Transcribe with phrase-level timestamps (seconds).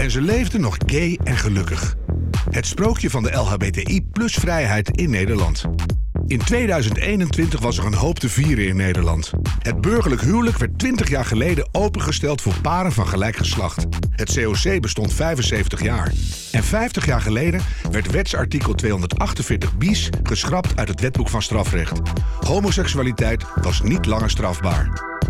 [0.00, 1.96] En ze leefden nog gay en gelukkig.
[2.50, 5.64] Het sprookje van de LHBTI plus vrijheid in Nederland.
[6.26, 9.32] In 2021 was er een hoop te vieren in Nederland.
[9.58, 13.86] Het burgerlijk huwelijk werd 20 jaar geleden opengesteld voor paren van gelijk geslacht.
[14.10, 16.12] Het COC bestond 75 jaar.
[16.52, 17.60] En 50 jaar geleden
[17.90, 22.00] werd wetsartikel 248 bis geschrapt uit het wetboek van strafrecht.
[22.46, 25.10] Homoseksualiteit was niet langer strafbaar.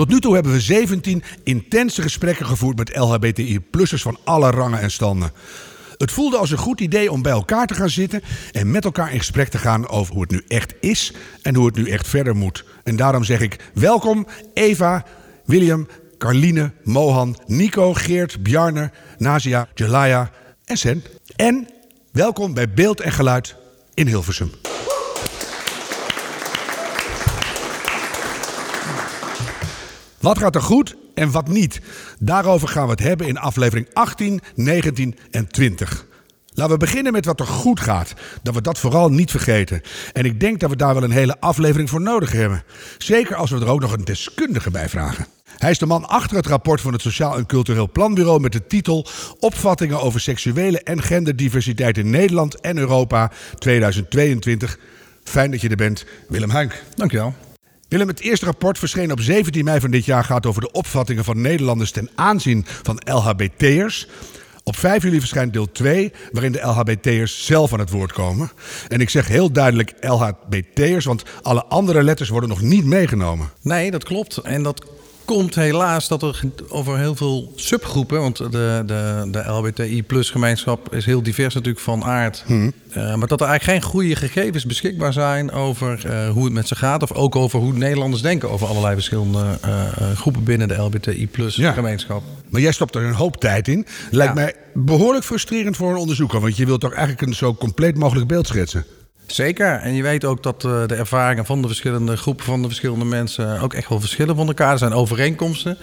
[0.00, 4.90] Tot nu toe hebben we 17 intense gesprekken gevoerd met LHBTI-plussers van alle rangen en
[4.90, 5.32] standen.
[5.96, 9.12] Het voelde als een goed idee om bij elkaar te gaan zitten en met elkaar
[9.12, 12.08] in gesprek te gaan over hoe het nu echt is en hoe het nu echt
[12.08, 12.64] verder moet.
[12.84, 15.04] En daarom zeg ik welkom Eva,
[15.44, 20.30] William, Carline, Mohan, Nico, Geert, Bjarne, Nazia, Jelaya
[20.64, 21.04] en Sen.
[21.36, 21.68] En
[22.12, 23.56] welkom bij Beeld en Geluid
[23.94, 24.50] in Hilversum.
[30.20, 31.80] Wat gaat er goed en wat niet?
[32.18, 36.06] Daarover gaan we het hebben in aflevering 18, 19 en 20.
[36.54, 38.14] Laten we beginnen met wat er goed gaat.
[38.42, 39.80] Dat we dat vooral niet vergeten.
[40.12, 42.62] En ik denk dat we daar wel een hele aflevering voor nodig hebben.
[42.98, 45.26] Zeker als we er ook nog een deskundige bij vragen.
[45.56, 48.66] Hij is de man achter het rapport van het Sociaal en Cultureel Planbureau met de
[48.66, 49.06] titel
[49.38, 54.78] Opvattingen over seksuele en genderdiversiteit in Nederland en Europa 2022.
[55.24, 56.82] Fijn dat je er bent, Willem Huink.
[56.94, 57.34] Dankjewel.
[57.90, 61.24] Willem, het eerste rapport verscheen op 17 mei van dit jaar gaat over de opvattingen
[61.24, 64.06] van Nederlanders ten aanzien van LHBT'ers.
[64.64, 68.50] Op 5 juli verschijnt deel 2, waarin de LHBT'ers zelf aan het woord komen.
[68.88, 73.50] En ik zeg heel duidelijk LHBT'ers, want alle andere letters worden nog niet meegenomen.
[73.62, 74.36] Nee, dat klopt.
[74.36, 74.86] En dat
[75.36, 80.94] komt helaas dat er over heel veel subgroepen, want de, de, de LBTI plus gemeenschap
[80.94, 82.42] is heel divers natuurlijk van aard.
[82.46, 82.72] Hmm.
[82.96, 86.68] Uh, maar dat er eigenlijk geen goede gegevens beschikbaar zijn over uh, hoe het met
[86.68, 87.02] ze gaat.
[87.02, 91.56] Of ook over hoe Nederlanders denken over allerlei verschillende uh, groepen binnen de LBTI plus
[91.56, 91.72] ja.
[91.72, 92.22] gemeenschap.
[92.48, 93.86] Maar jij stopt er een hoop tijd in.
[94.10, 94.40] Lijkt ja.
[94.42, 96.40] mij behoorlijk frustrerend voor een onderzoeker.
[96.40, 98.84] Want je wilt toch eigenlijk een zo compleet mogelijk beeld schetsen.
[99.30, 99.72] Zeker.
[99.72, 103.04] En je weet ook dat uh, de ervaringen van de verschillende groepen van de verschillende
[103.04, 104.72] mensen ook echt wel verschillen van elkaar.
[104.72, 105.78] Er zijn overeenkomsten.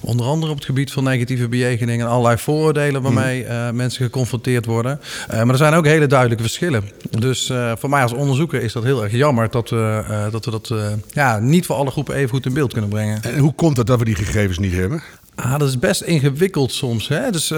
[0.00, 4.64] Onder andere op het gebied van negatieve bejegeningen en allerlei vooroordelen waarmee uh, mensen geconfronteerd
[4.64, 5.00] worden.
[5.30, 6.84] Uh, maar er zijn ook hele duidelijke verschillen.
[7.10, 10.74] Dus voor mij als onderzoeker is dat heel erg jammer dat we dat, we dat
[11.12, 13.22] ja, niet voor alle groepen even goed in beeld kunnen brengen.
[13.22, 15.02] En hoe komt het dat we die gegevens niet hebben?
[15.34, 17.08] Ah, dat is best ingewikkeld soms.
[17.08, 17.30] Hè?
[17.30, 17.52] Dus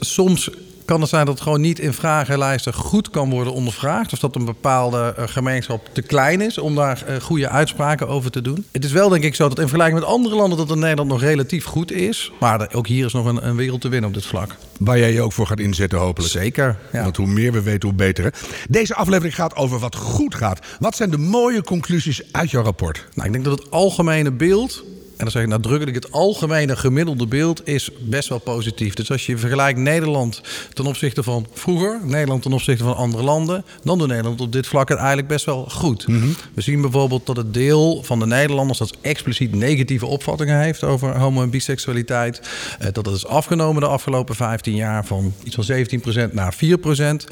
[0.00, 0.50] soms
[0.84, 4.12] kan het zijn dat het gewoon niet in vragenlijsten goed kan worden ondervraagd.
[4.12, 8.30] Of dat een bepaalde uh, gemeenschap te klein is om daar uh, goede uitspraken over
[8.30, 8.64] te doen.
[8.72, 11.08] Het is wel denk ik zo dat in vergelijking met andere landen dat in Nederland
[11.08, 12.32] nog relatief goed is.
[12.40, 14.56] Maar ook hier is nog een, een, wereld te winnen op dit vlak.
[14.78, 16.32] Waar jij je ook voor gaat inzetten hopelijk.
[16.32, 16.78] Zeker.
[16.92, 17.02] Ja.
[17.02, 18.24] Want hoe meer we weten, hoe beter.
[18.24, 18.30] Hè?
[18.68, 20.66] Deze aflevering gaat over wat goed gaat.
[20.80, 23.06] Wat zijn de mooie conclusies uit jouw rapport?
[23.14, 24.84] Nou, ik denk dat het algemene beeld
[25.16, 28.94] en dan zeg ik nadrukkelijk, het algemene gemiddelde beeld is best wel positief.
[28.94, 30.40] Dus als je vergelijkt Nederland
[30.72, 34.66] ten opzichte van vroeger, Nederland ten opzichte van andere landen, dan doet Nederland op dit
[34.66, 36.06] vlak het eigenlijk best wel goed.
[36.06, 36.34] Mm -hmm.
[36.54, 41.18] We zien bijvoorbeeld dat het deel van de Nederlanders dat expliciet negatieve opvattingen heeft over
[41.18, 42.40] homo- en biseksualiteit,
[42.78, 47.24] eh, dat dat is afgenomen de afgelopen 15 jaar van iets van 17% naar 4%.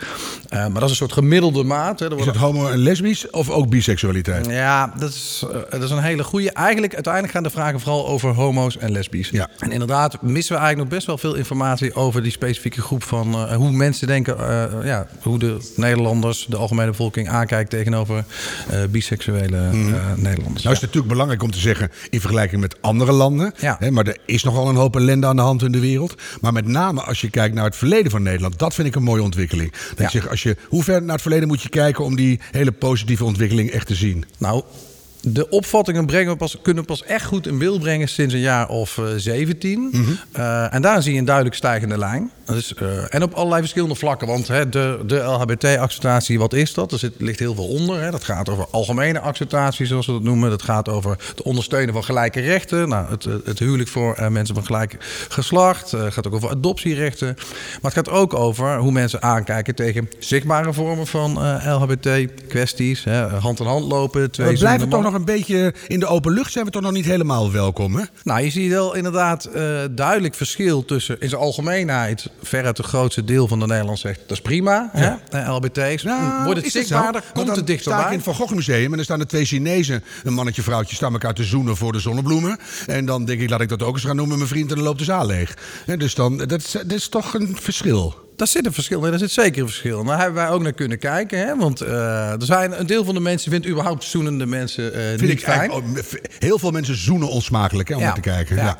[0.50, 2.00] Uh, maar dat is een soort gemiddelde maat.
[2.00, 2.16] Hè.
[2.16, 4.46] Is het homo- en lesbisch of ook biseksualiteit?
[4.46, 6.52] Ja, dat is, uh, dat is een hele goede.
[6.52, 9.28] Eigenlijk, uiteindelijk gaan de vragen vooral over homo's en lesbisch.
[9.28, 9.48] Ja.
[9.58, 13.34] En inderdaad missen we eigenlijk nog best wel veel informatie over die specifieke groep van
[13.34, 18.24] uh, hoe mensen denken, uh, ja, hoe de Nederlanders, de algemene bevolking aankijkt tegenover
[18.72, 19.94] uh, biseksuele mm.
[20.16, 20.62] Nederlanders.
[20.62, 23.52] Nou is het natuurlijk belangrijk om te zeggen in vergelijking met andere landen.
[23.58, 23.76] Ja.
[23.78, 26.14] Hè, maar er is nogal een hoop ellende aan de hand in de wereld.
[26.40, 29.02] Maar met name als je kijkt naar het verleden van Nederland, dat vind ik een
[29.02, 29.72] mooie ontwikkeling.
[29.72, 30.04] Dat Ja.
[30.04, 32.72] je zegt, als je, hoe ver naar het verleden moet je kijken om die hele
[32.72, 34.24] positieve ontwikkeling echt te zien?
[34.38, 34.62] Nou,
[35.22, 38.68] de opvattingen brengen we pas, kunnen pas echt goed in beeld brengen sinds een jaar
[38.68, 39.88] of uh, 17.
[39.92, 40.02] Mhm.
[40.36, 42.30] Uh, en daar zie je een duidelijk stijgende lijn.
[42.44, 44.26] Dus, uh, en op allerlei verschillende vlakken.
[44.26, 46.92] Want hè, de, de LHBT-acceptatie, wat is dat?
[46.92, 48.02] Er zit, ligt heel veel onder.
[48.02, 48.10] Hè.
[48.10, 50.50] Dat gaat over algemene acceptatie, zoals we dat noemen.
[50.50, 52.88] Dat gaat over het ondersteunen van gelijke rechten.
[52.88, 54.96] Nou, het, het huwelijk voor mensen van gelijk
[55.28, 55.90] geslacht.
[55.90, 57.34] Het gaat ook over adoptierechten.
[57.80, 61.32] Maar het gaat ook over hoe mensen aankijken tegen zichtbare vormen van
[61.68, 63.04] LHBT-kwesties.
[63.40, 64.30] Hand in hand lopen.
[64.30, 66.82] Twee we blijven toch nog nog een beetje in de open lucht zijn we toch
[66.82, 68.04] nog niet helemaal welkom, hè?
[68.24, 73.24] Nou, je ziet wel inderdaad uh, duidelijk verschil tussen in zijn algemeenheid veruit het grootste
[73.24, 75.20] deel van de Nederlanders zegt dat is prima, ja.
[75.28, 75.50] hè?
[75.50, 76.02] LBT's.
[76.02, 78.00] Nou, Wordt het zichtbaarder, komt het dichterbij.
[78.00, 80.62] sta ik in het Van Gogh Museum en er staan er twee Chinezen, een mannetje
[80.62, 82.58] vrouwtje, staan elkaar te zoenen voor de zonnebloemen.
[82.86, 84.84] En dan denk ik, laat ik dat ook eens gaan noemen, mijn vriend, en dan
[84.84, 85.56] loopt de zaal leeg.
[85.86, 88.30] En dus dan, dat dat is toch een verschil.
[88.42, 90.04] Daar zit een verschil in, daar zit zeker een verschil.
[90.04, 91.38] Daar hebben wij ook naar kunnen kijken.
[91.38, 91.56] Hè?
[91.56, 95.30] Want uh, er zijn een deel van de mensen vindt überhaupt zoenende mensen uh, niet
[95.30, 95.70] ik fijn.
[96.38, 98.56] Heel veel mensen zoenen onsmakelijk hè, om ja, te kijken.
[98.56, 98.64] Ja.
[98.64, 98.78] ja.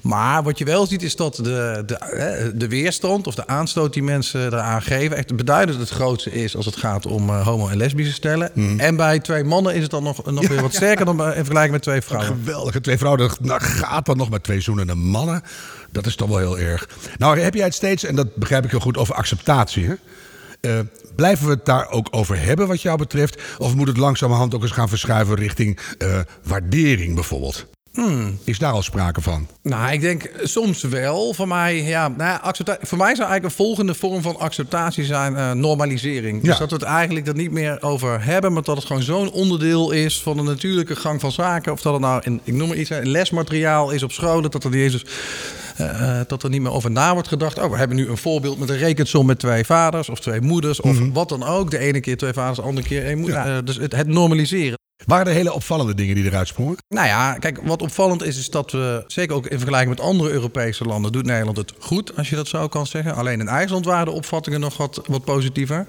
[0.00, 4.02] Maar wat je wel ziet is dat de, de, de weerstand of de aanstoot die
[4.02, 5.16] mensen eraan geven...
[5.16, 8.50] echt beduidend het grootste is als het gaat om uh, homo- en lesbische stellen.
[8.54, 8.80] Mm.
[8.80, 11.72] En bij twee mannen is het dan nog, nog weer wat sterker dan in vergelijking
[11.72, 12.38] met twee vrouwen.
[12.38, 13.30] Geweldige twee vrouwen.
[13.40, 15.42] Nou, gaat dan nog met twee zoenende mannen.
[15.92, 16.88] Dat is toch wel heel erg.
[17.18, 19.86] Nou, heb jij het steeds, en dat begrijp ik heel goed, over acceptatie.
[19.86, 19.94] Hè?
[20.60, 20.80] Uh,
[21.16, 23.42] blijven we het daar ook over hebben wat jou betreft?
[23.58, 27.66] Of moet het langzamerhand ook eens gaan verschuiven richting uh, waardering bijvoorbeeld?
[27.92, 28.38] Hmm.
[28.44, 29.46] Is daar al sprake van?
[29.62, 31.34] Nou, ik denk soms wel.
[31.34, 32.40] Voor mij, ja, nou,
[32.80, 36.42] voor mij zou eigenlijk een volgende vorm van acceptatie zijn uh, normalisering.
[36.42, 39.30] Dus dat we het eigenlijk er niet meer over hebben, maar dat het gewoon zo'n
[39.30, 41.72] onderdeel is van de natuurlijke gang van zaken.
[41.72, 44.64] Of dat het nou, in, ik noem maar iets, een lesmateriaal is op scholen, dat
[44.64, 45.04] er Jezus.
[45.80, 47.58] Uh, dat er niet meer over na wordt gedacht.
[47.58, 50.80] Oh, we hebben nu een voorbeeld met een rekensom met twee vaders of twee moeders
[50.80, 51.12] of mhm.
[51.12, 51.70] wat dan ook.
[51.70, 53.36] De ene keer twee vaders, de andere keer één moeder.
[53.36, 53.56] Ja.
[53.56, 54.78] Uh, dus het, het normaliseren.
[55.06, 56.76] Waren er hele opvallende dingen die eruit sprongen?
[56.88, 60.30] Nou ja, kijk, wat opvallend is, is dat we, zeker ook in vergelijking met andere
[60.30, 63.14] Europese landen, doet Nederland het goed, als je dat zo kan zeggen.
[63.14, 65.86] Alleen in IJsland waren de opvattingen nog wat, wat positiever.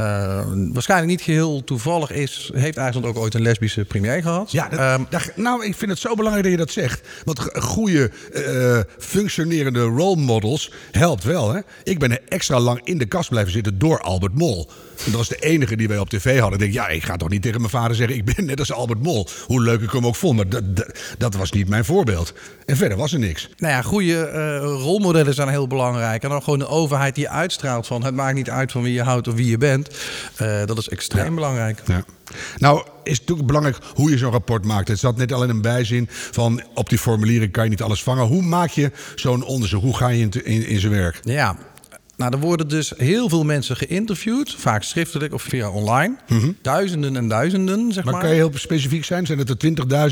[0.00, 0.40] Uh,
[0.72, 4.52] waarschijnlijk niet geheel toevallig is, heeft IJsland ook ooit een lesbische premier gehad.
[4.52, 7.08] Ja, dat, um, nou, ik vind het zo belangrijk dat je dat zegt.
[7.24, 11.54] Want goede, uh, functionerende role models helpt wel.
[11.54, 11.60] Hè?
[11.82, 14.70] Ik ben extra lang in de kast blijven zitten door Albert Mol.
[15.04, 16.58] En dat was de enige die wij op tv hadden.
[16.58, 18.16] Ik denk, ja, ik ga toch niet tegen mijn vader zeggen...
[18.16, 19.28] ik ben net als Albert Mol.
[19.46, 20.36] Hoe leuk ik hem ook vond.
[20.36, 22.32] Maar dat, dat, dat was niet mijn voorbeeld.
[22.66, 23.48] En verder was er niks.
[23.56, 26.22] Nou ja, goede uh, rolmodellen zijn heel belangrijk.
[26.22, 28.04] En dan gewoon de overheid die uitstraalt van...
[28.04, 29.88] het maakt niet uit van wie je houdt of wie je bent.
[30.42, 31.82] Uh, dat is extreem belangrijk.
[31.86, 32.04] Ja.
[32.56, 34.88] Nou, is het natuurlijk belangrijk hoe je zo'n rapport maakt.
[34.88, 38.02] Het zat net al in een bijzin van op die formulieren kan je niet alles
[38.02, 38.26] vangen.
[38.26, 39.82] Hoe maak je zo'n onderzoek?
[39.82, 41.20] Hoe ga je in, in, in zijn werk?
[41.22, 41.56] Ja,
[42.16, 46.16] nou, er worden dus heel veel mensen geïnterviewd, vaak schriftelijk of via online.
[46.28, 46.50] Mhm.
[46.62, 48.12] Duizenden en duizenden, zeg maar.
[48.12, 49.26] Maar kan je heel specifiek zijn?
[49.26, 49.56] Zijn het er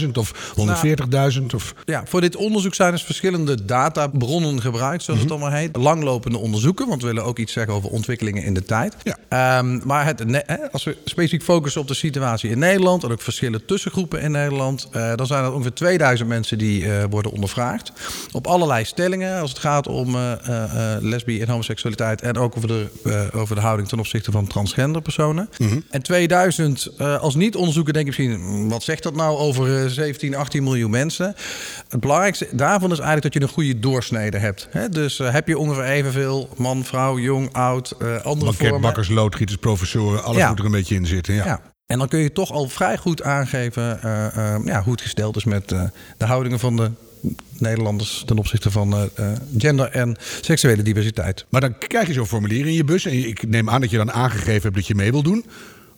[0.04, 1.54] 20.000 of 140.000?
[1.54, 1.74] of?
[1.84, 5.40] Ja, voor dit onderzoek zijn dus verschillende databronnen gebruikt, zoals het mhm.
[5.40, 5.76] allemaal heet.
[5.76, 8.96] Langlopende onderzoeken, want we willen ook iets zeggen over ontwikkelingen in de tijd.
[9.02, 9.58] Ja.
[9.58, 10.24] Um, maar het,
[10.72, 14.30] als we specifiek focussen op de situatie in Nederland en ook verschillen tussen groepen in
[14.30, 17.92] Nederland, uh, dan zijn er ongeveer 2000 mensen die uh, worden ondervraagd.
[18.32, 20.32] Op allerlei stellingen, als het gaat om uh,
[21.00, 25.02] lesbi en homoseksualiteit en ook over de, uh, over de houding ten opzichte van transgender
[25.02, 25.48] personen.
[25.58, 25.80] Mhm.
[25.90, 30.32] En 2000 uh, als niet-onderzoeker denk ik misschien, hm, wat zegt dat nou over 17,
[30.32, 31.34] eh, 18 miljoen mensen?
[31.88, 34.68] Het belangrijkste daarvan is eigenlijk dat je een goede doorsnede hebt.
[34.70, 34.88] Hè?
[34.88, 38.80] Dus heb je ongeveer evenveel man, vrouw, jong, oud, andere Banket, vormen.
[38.80, 41.34] bakkers, loodgieters, professoren, alles moet er een beetje in zitten.
[41.34, 41.44] Ja.
[41.44, 41.60] ja.
[41.86, 43.98] En dan kun je toch al vrij goed aangeven
[44.64, 46.90] ja, hoe het gesteld is met de houdingen van de
[47.62, 51.46] Nederlanders ten opzichte van uh, gender en seksuele diversiteit.
[51.48, 53.96] Maar dan krijg je zo'n formulier in je bus en ik neem aan dat je
[53.96, 55.44] dan aangegeven hebt dat je mee wil doen.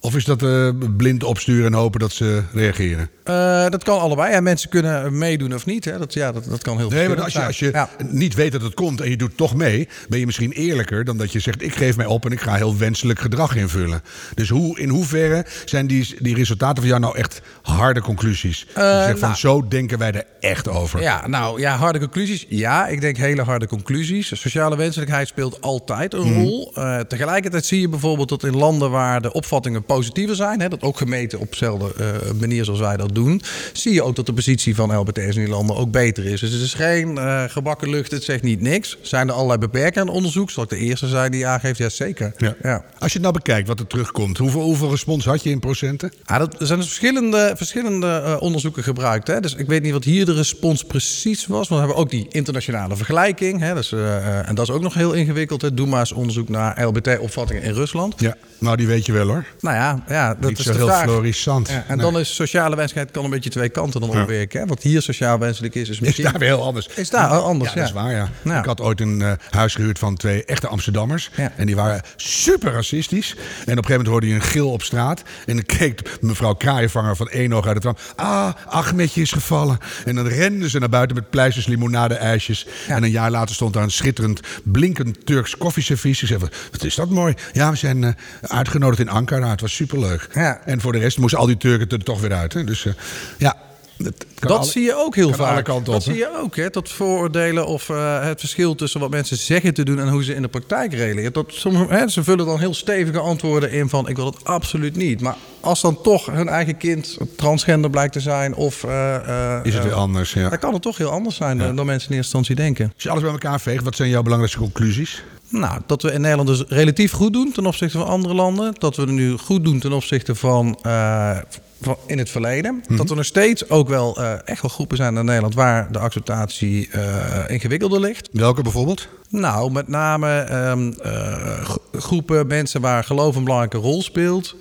[0.04, 3.10] Of is dat uh, blind opsturen en hopen dat ze reageren?
[3.24, 4.32] Uh, dat kan allebei.
[4.32, 5.84] Ja, mensen kunnen meedoen of niet.
[5.84, 5.98] Hè.
[5.98, 8.62] Dat, ja, dat, dat kan heel Nee, maar als je, als je niet weet dat
[8.62, 9.88] het komt en je doet toch mee...
[10.08, 11.62] ben je misschien eerlijker dan dat je zegt...
[11.62, 14.02] ik geef mij op en ik ga heel wenselijk gedrag invullen.
[14.34, 18.66] Dus hoe, in hoeverre zijn die, die resultaten van jou nou echt harde conclusies?
[18.68, 19.40] Uh, je zegt van nou.
[19.40, 21.00] zo denken wij er echt over.
[21.00, 22.46] Ja, nou ja, harde conclusies.
[22.49, 24.40] Ja, ik denk hele harde conclusies.
[24.40, 26.40] Sociale wenselijkheid speelt altijd een mhm.
[26.40, 26.73] rol.
[27.08, 30.60] Tegelijkertijd zie je bijvoorbeeld dat in landen waar de opvattingen positiever zijn...
[30.60, 31.92] Hè, dat ook gemeten op dezelfde
[32.40, 35.48] manier zoals wij dat doen, zie je ook dat de positie van LBT's in die
[35.48, 36.40] landen ook beter is.
[36.40, 38.98] Dus het is geen uh, gebakken lucht, het zegt niet niks.
[39.00, 40.50] Zijn er allerlei beperkingen aan onderzoek?
[40.50, 41.78] Zal ik de eerste zijn die aangeeft?
[41.78, 42.32] Ja, zeker.
[42.36, 42.54] Ja.
[42.62, 42.84] ja.
[42.98, 46.12] Als je het nou bekijkt wat er terugkomt, hoeveel, hoeveel respons had je in procenten?
[46.24, 49.26] Ah, dat, er zijn dus verschillende, verschillende uh, onderzoeken gebruikt.
[49.26, 49.40] Hè?
[49.40, 51.68] Dus ik weet niet wat hier de respons precies was.
[51.68, 53.60] Want we hebben ook die internationale vergelijking.
[53.60, 53.74] Hè?
[53.74, 55.62] Dus, en dat is ook nog heel ingewikkeld.
[55.62, 55.74] Hè?
[55.74, 58.14] Doe maar eens onderzoek naar LBT-opvattingen in Rusland.
[58.20, 59.44] Ja, nou die weet je wel hoor.
[59.60, 61.03] Nou ja, ja dat niet is zo heel vraag.
[61.03, 61.69] florissant.
[61.69, 64.61] Ja, en dan is sociale wenselijkheid kan een beetje twee kanten dan opwerken.
[64.61, 64.67] Hè?
[64.67, 66.25] Wat hier sociaal wenselijk is, is misschien...
[66.25, 66.88] Is daar weer heel anders.
[66.95, 67.76] Is daar anders, ja.
[67.76, 68.59] dat is waar, ja.
[68.59, 71.31] Ik had ooit een uh, huis gehuurd van twee echte Amsterdammers.
[71.57, 73.31] En die waren super racistisch.
[73.31, 75.23] En op een gegeven moment hoorde je een gil op straat.
[75.47, 77.97] En dan keek mevrouw Kraaienvanger van één oog uit het raam.
[78.17, 79.79] Ah, Achmetje is gevallen.
[80.05, 82.67] En dan renden ze naar buiten met pleisters, limonade, ijsjes.
[82.88, 86.23] En een jaar later stond daar een schitterend, blinkend Turks koffieservies.
[86.23, 86.41] Ik zei,
[86.73, 87.35] wat is dat mooi.
[87.53, 88.11] Ja, we zijn uh,
[88.43, 89.50] uitgenodigd in Ankara.
[89.50, 90.28] Het was superleuk.
[90.35, 90.61] Ja.
[90.64, 92.52] En voor de rest moesten al die Turken er toch weer uit.
[92.52, 92.64] Hè?
[92.64, 92.93] Dus eh,
[93.38, 93.57] ja,
[93.99, 95.66] dat, kan Dat alle- zie je ook heel vaak.
[95.85, 96.71] dat zie je ook, hè?
[96.71, 100.35] Dat vooroordelen of eh, het verschil tussen wat mensen zeggen te doen en hoe ze
[100.35, 101.33] in de praktijk reageren.
[101.33, 104.97] Dat sommige, hè, ze vullen dan heel stevige antwoorden in van ik wil het absoluut
[104.97, 105.21] niet.
[105.21, 108.85] Maar als dan toch hun eigen kind transgender blijkt te zijn of...
[108.85, 110.49] eh, Is het weer anders, ja.
[110.49, 112.93] Dan kan het toch heel anders zijn dan, dan mensen in eerste instantie denken.
[112.95, 115.23] Als je alles bij elkaar veegt, wat zijn jouw belangrijkste conclusies?
[115.58, 118.75] Nou, dat we in Nederland dus relatief goed doen ten opzichte van andere landen.
[118.78, 121.38] Dat we het nu goed doen ten opzichte van, eh,
[121.80, 122.82] van in het verleden.
[122.87, 122.96] Mhm.
[122.96, 125.99] Dat er nog steeds ook wel eh, echt wel groepen zijn in Nederland waar de
[125.99, 128.28] acceptatie eh, ingewikkelder ligt.
[128.32, 129.08] Welke bijvoorbeeld?
[129.28, 134.56] Nou, met name ehm, eh, gro- groepen mensen waar geloof een belangrijke rol speelt.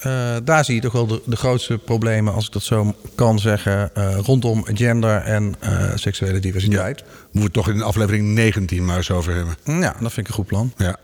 [0.00, 3.38] Eh, daar zie je toch wel de, de grootste problemen, als ik dat zo kan
[3.38, 7.02] zeggen, eh, rondom gender en eh, seksuele diversiteit.
[7.02, 9.56] Moeten we het toch in aflevering 19 maar eens over hebben.
[9.64, 10.72] Ja, dat vind ik een goed plan.
[10.76, 10.96] Ja.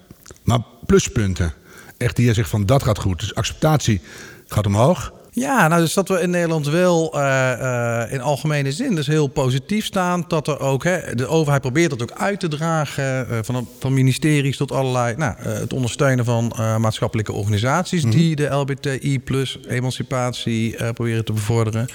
[0.43, 1.53] Maar pluspunten.
[1.97, 3.21] Echt die jij zegt van dat gaat goed.
[3.21, 4.01] Dus acceptatie
[4.47, 5.13] gaat omhoog.
[5.39, 9.27] Ja, nou dus dat we in Nederland wel eh, eh, in algemene zin dus heel
[9.27, 10.25] positief staan.
[10.29, 13.29] Dat er ook, hè, de overheid probeert dat ook uit te dragen.
[13.29, 19.21] eh, van, van ministeries tot allerlei, nou, het ondersteunen van maatschappelijke organisaties die de LBTI
[19.21, 21.87] plus emancipatie proberen te bevorderen.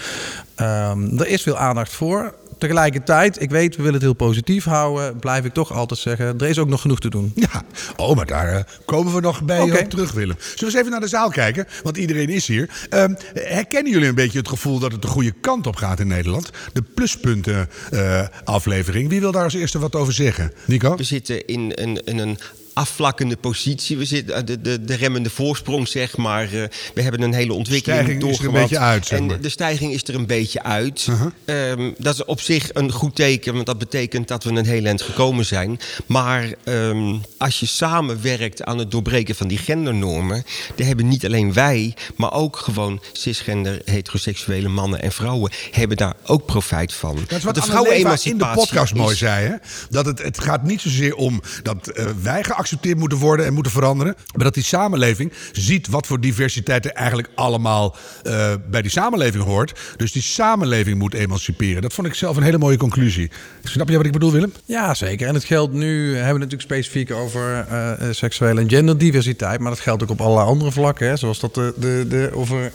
[0.55, 2.33] Ehm, er is veel aandacht voor.
[2.61, 5.19] Tegelijkertijd, ik weet, we willen het heel positief houden.
[5.19, 7.31] Blijf ik toch altijd zeggen, er is ook nog genoeg te doen.
[7.35, 7.63] Ja,
[7.95, 9.77] oh, maar daar eh, komen we nog bij Oké.
[9.77, 10.35] op terug, Willem.
[10.39, 11.67] Zullen we eens even naar de zaal kijken?
[11.83, 12.69] Want iedereen is hier.
[12.89, 16.07] Ehm, herkennen jullie een beetje het gevoel dat het de goede kant op gaat in
[16.07, 16.49] Nederland?
[16.73, 19.09] De pluspunten eh, aflevering.
[19.09, 20.51] Wie wil daar als eerste wat over zeggen?
[20.65, 20.95] Nico?
[20.95, 22.37] We zitten in een, in een
[22.73, 23.97] afvlakkende positie.
[23.97, 26.43] We zitten eh, de, de, de remmende voorsprong, zeg maar.
[26.43, 26.63] eh,
[26.93, 28.59] we hebben een hele ontwikkeling is er een doorgemaakt.
[28.69, 31.07] beetje uit, zeg En de stijging is er een beetje uit.
[31.09, 31.31] Uh-huh.
[31.45, 34.85] Ehm, dat is op zich een goed teken, want dat betekent dat we een heel
[34.85, 35.79] eind gekomen zijn.
[36.05, 40.43] Maar ehm, als je samenwerkt aan het doorbreken van die gendernormen,
[40.75, 46.13] dan hebben niet alleen wij, maar ook gewoon cisgender, heteroseksuele mannen en vrouwen hebben daar
[46.25, 47.15] ook profijt van.
[47.27, 49.47] Dat is wat de Leva in de podcast mooi zei.
[49.47, 49.55] Hè?
[49.89, 53.71] Dat het, het gaat niet zozeer om dat eh, wij geaccepteerd moeten worden en moeten
[53.71, 54.15] veranderen.
[54.35, 59.43] Maar dat die samenleving ziet wat voor diversiteit er eigenlijk allemaal eh, bij die samenleving
[59.43, 59.79] hoort.
[59.97, 61.81] Dus die samenleving moet emanciperen.
[61.81, 63.31] Dat vond ik zelf een hele mooie conclusie.
[63.63, 64.53] Snap je wat ik bedoel, Willem?
[64.65, 65.27] Ja, zeker.
[65.27, 69.59] En het geldt nu, hebben we natuurlijk specifiek over eh, eh, seksuele en genderdiversiteit.
[69.59, 71.07] Maar dat geldt ook op allerlei andere vlakken.
[71.07, 72.71] Hè, zoals dat de, de, de, over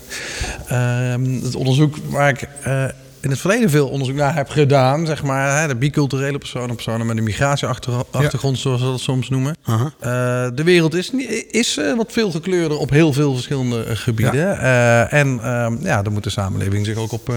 [0.66, 2.48] ehm, het onderzoek waar ik
[3.26, 5.06] in het verleden veel onderzoek naar heb gedaan.
[5.06, 9.56] Zeg maar, hè, de biculturele personen, personen met een migratieachtergrond, zoals we dat soms noemen.
[10.00, 13.96] Eh, de wereld is, niet- is eh, wat veel gekleurder op heel veel verschillende eh,
[13.96, 14.60] gebieden.
[15.10, 17.32] En ehm, ja, daar moet de samenleving zich ook op,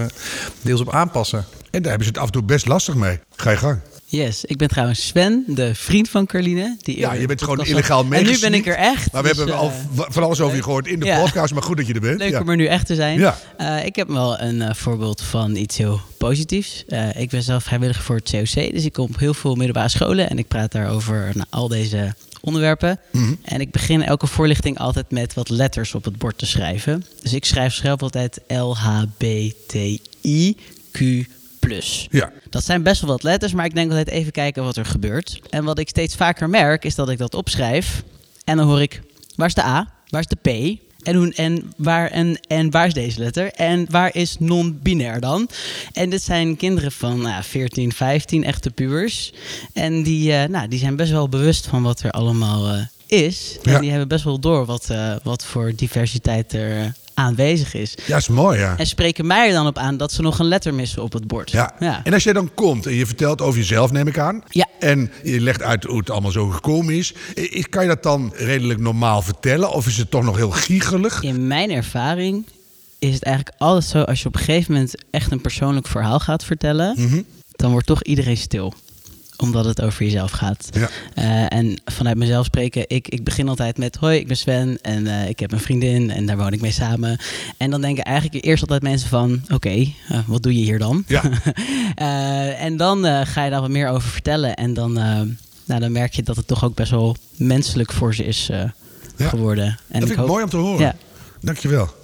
[0.62, 1.44] deels op aanpassen.
[1.70, 3.18] En daar hebben ze het af en toe best lastig mee.
[3.36, 3.78] Ga je gang.
[4.10, 6.76] Yes, ik ben trouwens Sven, de vriend van Carline.
[6.82, 8.12] Die Ja, je bent gewoon illegaal had.
[8.12, 9.12] En nu ben ik er echt.
[9.12, 11.20] Maar we dus, hebben eh, al v- van alles over je gehoord in de ja.
[11.22, 11.52] podcast.
[11.54, 12.18] Maar goed dat je er bent.
[12.18, 12.40] Leuk Ja.
[12.40, 13.18] om er nu echt te zijn.
[13.18, 13.38] Ja.
[13.56, 16.84] Eh, ik heb wel een eh, voorbeeld van iets heel positiefs.
[16.88, 19.88] Eh, ik ben zelf vrijwilliger voor het COC, dus ik kom op heel veel middelbare
[19.88, 22.98] scholen en ik praat daar over nou, al deze onderwerpen.
[23.12, 23.34] Mhm.
[23.42, 27.04] En ik begin elke voorlichting altijd met wat letters op het bord te schrijven.
[27.22, 28.40] Dus ik schrijf zelf altijd
[31.60, 32.06] LHBTIQ+.
[32.10, 32.32] Ja.
[32.50, 35.40] Dat zijn best wel wat letters, maar ik denk altijd even kijken wat er gebeurt.
[35.50, 38.02] En wat ik steeds vaker merk, is dat ik dat opschrijf.
[38.44, 39.02] En dan hoor ik,
[39.36, 39.92] waar is de A?
[40.08, 40.78] Waar is de P?
[41.02, 43.52] En, hoe, en, waar, en, en waar is deze letter?
[43.52, 45.48] En waar is non-binair dan?
[45.92, 49.32] En dit zijn kinderen van nou, ja, 14, 15, echte pubers.
[49.72, 53.58] En die, eh, nou, die zijn best wel bewust van wat er allemaal eh, is.
[53.62, 53.74] Ja.
[53.74, 57.94] En die hebben best wel door wat, eh, wat voor diversiteit er aanwezig is.
[58.06, 58.74] ja, is mooi ja.
[58.76, 61.26] En spreken mij er dan op aan dat ze nog een letter missen op het
[61.26, 61.50] bord.
[61.50, 61.74] Ja.
[61.78, 62.00] ja.
[62.04, 64.42] En als jij dan komt en je vertelt over jezelf, neem ik aan.
[64.48, 64.66] Ja.
[64.78, 67.14] En je legt uit hoe het allemaal zo gekomen is.
[67.68, 69.72] Kan je dat dan redelijk normaal vertellen?
[69.72, 71.22] Of is het toch nog heel giegelig?
[71.22, 72.46] In mijn ervaring
[72.98, 74.02] is het eigenlijk altijd zo...
[74.02, 76.94] als je op een gegeven moment echt een persoonlijk verhaal gaat vertellen...
[76.98, 77.22] Mhm.
[77.50, 78.74] dan wordt toch iedereen stil
[79.42, 80.68] omdat het over jezelf gaat.
[80.72, 80.88] Ja.
[81.14, 83.96] Eh, en vanuit mezelf spreken, ik, ik begin altijd met...
[83.96, 86.70] Hoi, ik ben Sven en eh, ik heb een vriendin en daar woon ik mee
[86.72, 87.20] samen.
[87.56, 89.42] En dan denken eigenlijk eerst altijd mensen van...
[89.48, 89.68] Oké,
[90.08, 91.04] eh, wat doe je hier dan?
[91.06, 91.22] Ja.
[92.58, 94.54] En dan ga je daar wat meer over vertellen.
[94.56, 94.92] En dan,
[95.64, 99.28] nou, dan merk je dat het toch ook best wel menselijk voor ze is Ja.
[99.28, 99.64] geworden.
[99.64, 100.80] En dat vind ik hoop- mooi om te horen.
[100.80, 100.94] Ja.
[101.40, 101.94] Dankjewel.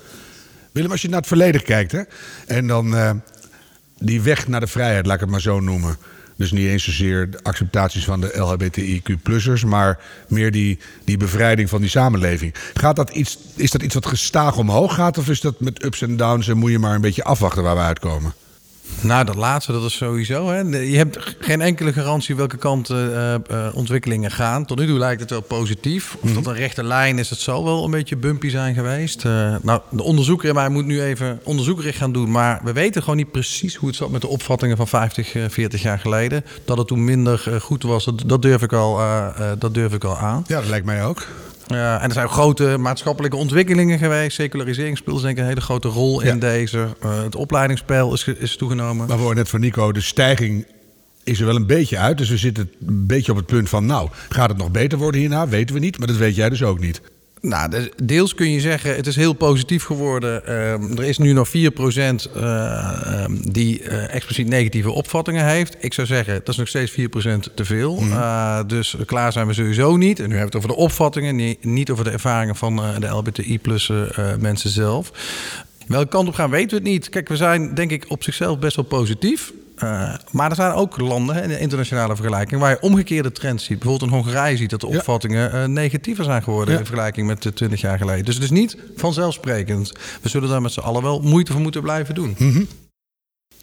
[0.72, 1.92] Willem, als je naar het verleden kijkt...
[1.92, 2.00] Hè,
[2.46, 2.94] en dan
[3.98, 5.96] die weg naar de vrijheid, laat ik het maar zo noemen...
[6.36, 9.64] Dus niet eens zozeer de acceptaties van de LHBTIQ-plussers...
[9.64, 12.54] maar meer die, die bevrijding van die samenleving.
[12.74, 15.18] Gaat dat iets, is dat iets wat gestaag omhoog gaat...
[15.18, 17.76] of is dat met ups en downs en moet je maar een beetje afwachten waar
[17.76, 18.34] we uitkomen?
[19.00, 20.48] Nou, dat laatste, dat is sowieso.
[20.48, 20.60] Hè.
[20.60, 23.34] Je hebt geen enkele garantie welke kant uh,
[23.74, 24.64] ontwikkelingen gaan.
[24.64, 26.16] Tot nu toe lijkt het wel positief.
[26.20, 29.24] Of dat een rechte lijn is, het zal wel een beetje bumpy zijn geweest.
[29.24, 32.30] Uh, nou, de onderzoeker in mij moet nu even onderzoekerig gaan doen.
[32.30, 35.82] Maar we weten gewoon niet precies hoe het zat met de opvattingen van 50, 40
[35.82, 36.44] jaar geleden.
[36.64, 39.00] Dat het toen minder goed was, dat, dat, durf ik al,
[39.58, 40.44] dat durf ik al aan.
[40.46, 41.26] Ja, dat lijkt mij ook.
[41.72, 44.34] Uh, en er zijn grote maatschappelijke ontwikkelingen geweest.
[44.34, 46.88] Secularisering speelt denk ik een hele grote rol in deze.
[47.04, 49.06] Uh, het opleidingspeil is, is toegenomen.
[49.06, 50.66] Maar we hoorden net van Nico, de stijging
[51.24, 52.18] is er wel een beetje uit.
[52.18, 53.86] Dus we zitten een beetje op het punt van...
[53.86, 55.48] nou, gaat het nog beter worden hierna?
[55.48, 57.00] Weten we niet, maar dat weet jij dus ook niet.
[57.40, 60.46] Nou, deels kun je zeggen, het is heel positief geworden.
[60.46, 61.50] Ehm, er is nu nog 4%
[62.36, 65.76] uh, um, die uh, expliciet negatieve opvattingen heeft.
[65.78, 66.94] Ik zou zeggen, dat is nog steeds 4%
[67.54, 68.00] te veel.
[68.00, 68.10] Mm.
[68.10, 70.20] Uh, dus klaar zijn we sowieso niet.
[70.20, 73.06] En nu hebben we het over de opvattingen, niet over de ervaringen van eh, de
[73.06, 74.06] LBTI plus eh,
[74.38, 75.12] mensen zelf.
[75.86, 77.08] Welke kant op gaan weten we het niet.
[77.08, 79.52] Kijk, we zijn denk ik op zichzelf best wel positief.
[79.82, 83.78] Uh, maar er zijn ook landen in de internationale vergelijking waar je omgekeerde trends ziet.
[83.78, 85.62] Bijvoorbeeld in Hongarije ziet dat de opvattingen ja.
[85.62, 86.80] uh, negatiever zijn geworden ja.
[86.80, 88.24] in vergelijking met 20 jaar geleden.
[88.24, 89.92] Dus het is niet vanzelfsprekend.
[90.22, 92.34] We zullen daar met z'n allen wel moeite voor moeten blijven doen.
[92.38, 92.68] Mm -hmm.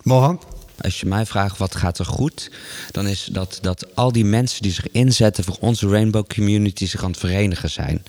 [0.03, 0.41] Mohan?
[0.82, 2.51] Als je mij vraagt wat gaat er goed,
[2.92, 7.03] dan is dat dat al die mensen die zich inzetten voor onze rainbow community zich
[7.03, 8.03] aan het verenigen zijn.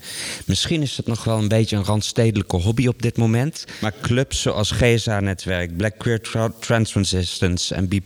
[0.45, 4.41] Misschien is het nog wel een beetje een randstedelijke hobby op dit moment, maar clubs
[4.41, 6.21] zoals GSA-netwerk, Black Queer
[6.59, 7.99] Trans Resistance en B+,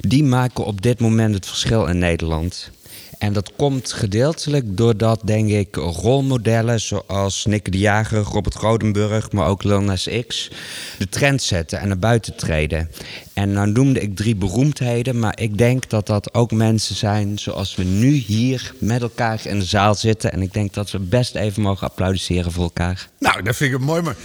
[0.00, 2.70] die maken op dit moment het verschil in Nederland.
[3.18, 9.46] En dat komt gedeeltelijk doordat, denk ik, rolmodellen zoals Nick de Jager, Robert Rodenburg, maar
[9.46, 9.96] ook Lil
[10.26, 10.50] X,
[10.98, 12.90] de trend zetten en naar buiten treden.
[13.32, 17.74] En nou noemde ik drie beroemdheden, maar ik denk dat dat ook mensen zijn zoals
[17.74, 20.32] we nu hier met elkaar in de zaal zitten.
[20.32, 23.08] En ik denk dat we best even mogen applaudisseren voor elkaar.
[23.18, 24.16] Nou, dat vind ik mooi, maar...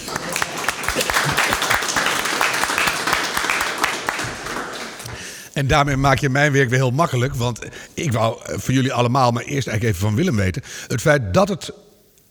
[5.53, 7.35] En daarmee maak je mijn werk weer heel makkelijk.
[7.35, 7.59] Want
[7.93, 10.61] ik wou voor jullie allemaal, maar eerst eigenlijk even van Willem weten.
[10.87, 11.71] Het feit dat het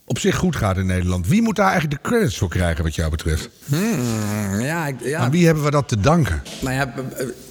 [0.05, 1.26] op zich goed gaat in Nederland.
[1.26, 3.49] Wie moet daar eigenlijk de credits voor krijgen, wat jou betreft?
[3.64, 5.19] Hmm, ja, ik, ja.
[5.19, 6.43] Aan wie hebben we dat te danken?
[6.61, 6.95] Nou ja,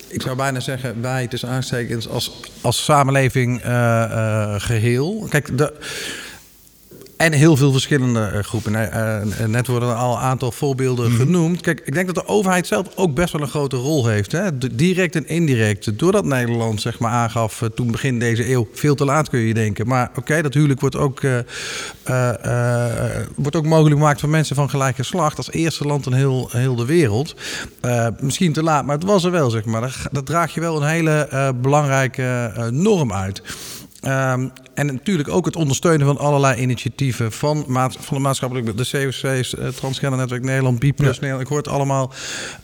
[0.07, 5.27] ik zou bijna zeggen, wij tussen aanstekens als, als samenleving uh, uh, geheel.
[5.29, 5.73] Kijk, de
[7.21, 8.73] en heel veel verschillende uh, groepen.
[8.73, 11.17] Uh, net worden al een aantal voorbeelden mm.
[11.17, 11.61] genoemd.
[11.61, 14.31] Kijk, ik denk dat de overheid zelf ook best wel een grote rol heeft.
[14.31, 14.57] Hè?
[14.75, 15.99] Direct en indirect.
[15.99, 18.67] Doordat Nederland zeg maar, aangaf uh, toen begin deze eeuw...
[18.73, 19.87] veel te laat kun je denken.
[19.87, 21.21] Maar oké, okay, dat huwelijk wordt ook,
[23.35, 24.19] wordt ook mogelijk gemaakt...
[24.19, 25.37] voor mensen van gelijk geslacht.
[25.37, 27.35] Als eerste land in heel, heel de wereld.
[28.19, 29.49] misschien te laat, maar het was er wel.
[29.49, 29.81] Zeg maar.
[29.81, 33.41] Dat, dat draag je wel een hele belangrijke norm uit.
[34.07, 38.89] Um, en natuurlijk ook het ondersteunen van allerlei initiatieven van, maat, van de maatschappelijke, de
[38.91, 41.21] COC's, uh, Transgender Netwerk Nederland, B Plus ja.
[41.21, 41.41] Nederland.
[41.41, 42.11] Ik hoor het allemaal.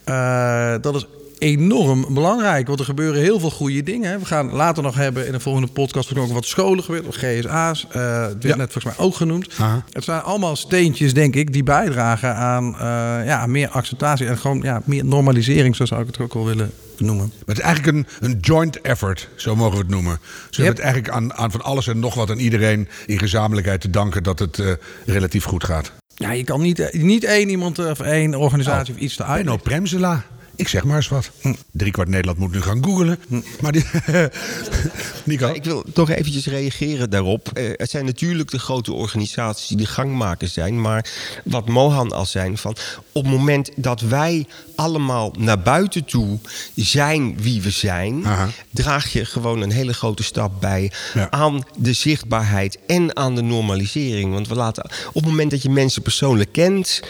[0.05, 1.05] Uh, dat is
[1.37, 4.19] enorm belangrijk, want er gebeuren heel veel goede dingen.
[4.19, 7.85] We gaan later nog hebben in de volgende podcast ook wat scholen gebeurd, of GSA's.
[7.95, 8.55] Uh, het werd ja.
[8.55, 9.53] net volgens mij ook genoemd.
[9.57, 9.83] Aha.
[9.91, 12.79] Het zijn allemaal steentjes, denk ik, die bijdragen aan uh,
[13.25, 16.71] ja, meer acceptatie en gewoon ja, meer normalisering, zo zou ik het ook wel willen
[16.97, 17.27] noemen.
[17.27, 20.19] Maar het is eigenlijk een, een joint effort, zo mogen we het noemen.
[20.49, 23.81] Ze hebben het eigenlijk aan, aan van alles en nog wat aan iedereen in gezamenlijkheid
[23.81, 24.71] te danken dat het uh,
[25.05, 25.91] relatief goed gaat.
[26.15, 29.43] Ja, je kan niet, niet één iemand of één organisatie oh, of iets te uit.
[29.43, 30.23] Benno Premsela.
[30.57, 31.31] Ik zeg maar eens wat.
[31.41, 31.53] Hm.
[31.71, 33.19] Drie kwart Nederland moet nu gaan googlen.
[33.27, 33.41] Hm.
[33.61, 33.85] Maar die,
[35.23, 35.47] Nico?
[35.53, 37.51] Ik wil toch eventjes reageren daarop.
[37.53, 40.81] Uh, het zijn natuurlijk de grote organisaties die de gangmakers zijn.
[40.81, 41.09] Maar
[41.43, 42.75] wat Mohan al zei, van
[43.11, 46.39] op het moment dat wij allemaal naar buiten toe
[46.75, 48.49] zijn wie we zijn, Aha.
[48.71, 51.31] draag je gewoon een hele grote stap bij ja.
[51.31, 54.33] aan de zichtbaarheid en aan de normalisering.
[54.33, 57.01] Want we laten op het moment dat je mensen persoonlijk kent,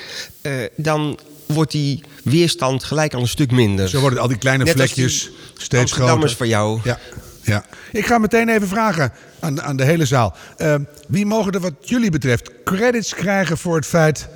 [0.41, 3.89] uh, dan wordt die weerstand gelijk al een stuk minder.
[3.89, 6.29] Zo worden al die kleine Net vlekjes die steeds groter.
[6.29, 6.79] voor jou.
[6.83, 6.99] Ja,
[7.43, 7.65] ja.
[7.91, 10.35] Ik ga meteen even vragen aan, aan de hele zaal.
[10.57, 10.75] Uh,
[11.07, 14.27] wie mogen er wat jullie betreft credits krijgen voor het feit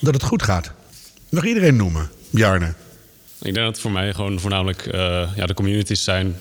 [0.00, 0.72] dat het goed gaat?
[1.28, 2.10] Mag iedereen noemen?
[2.30, 2.74] Bjarne.
[3.38, 4.92] Ik denk dat het voor mij gewoon voornamelijk uh,
[5.36, 6.36] ja, de communities zijn.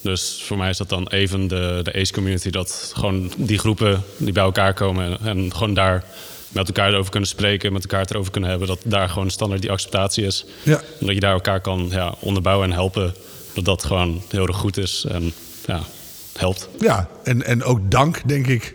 [0.00, 2.50] Dus voor mij is dat dan even de, de ACE community.
[2.50, 6.04] Dat gewoon die groepen die bij elkaar komen en, en gewoon daar
[6.52, 8.68] met elkaar erover kunnen spreken, met elkaar het erover kunnen hebben.
[8.68, 10.44] Dat daar gewoon standaard die acceptatie is.
[10.62, 10.76] Ja.
[11.00, 13.14] En dat je daar elkaar kan ja, onderbouwen en helpen.
[13.54, 15.32] Dat dat gewoon heel erg goed is en
[15.66, 15.80] ja,
[16.38, 16.68] helpt.
[16.78, 18.74] Ja, en, en ook dank, denk ik,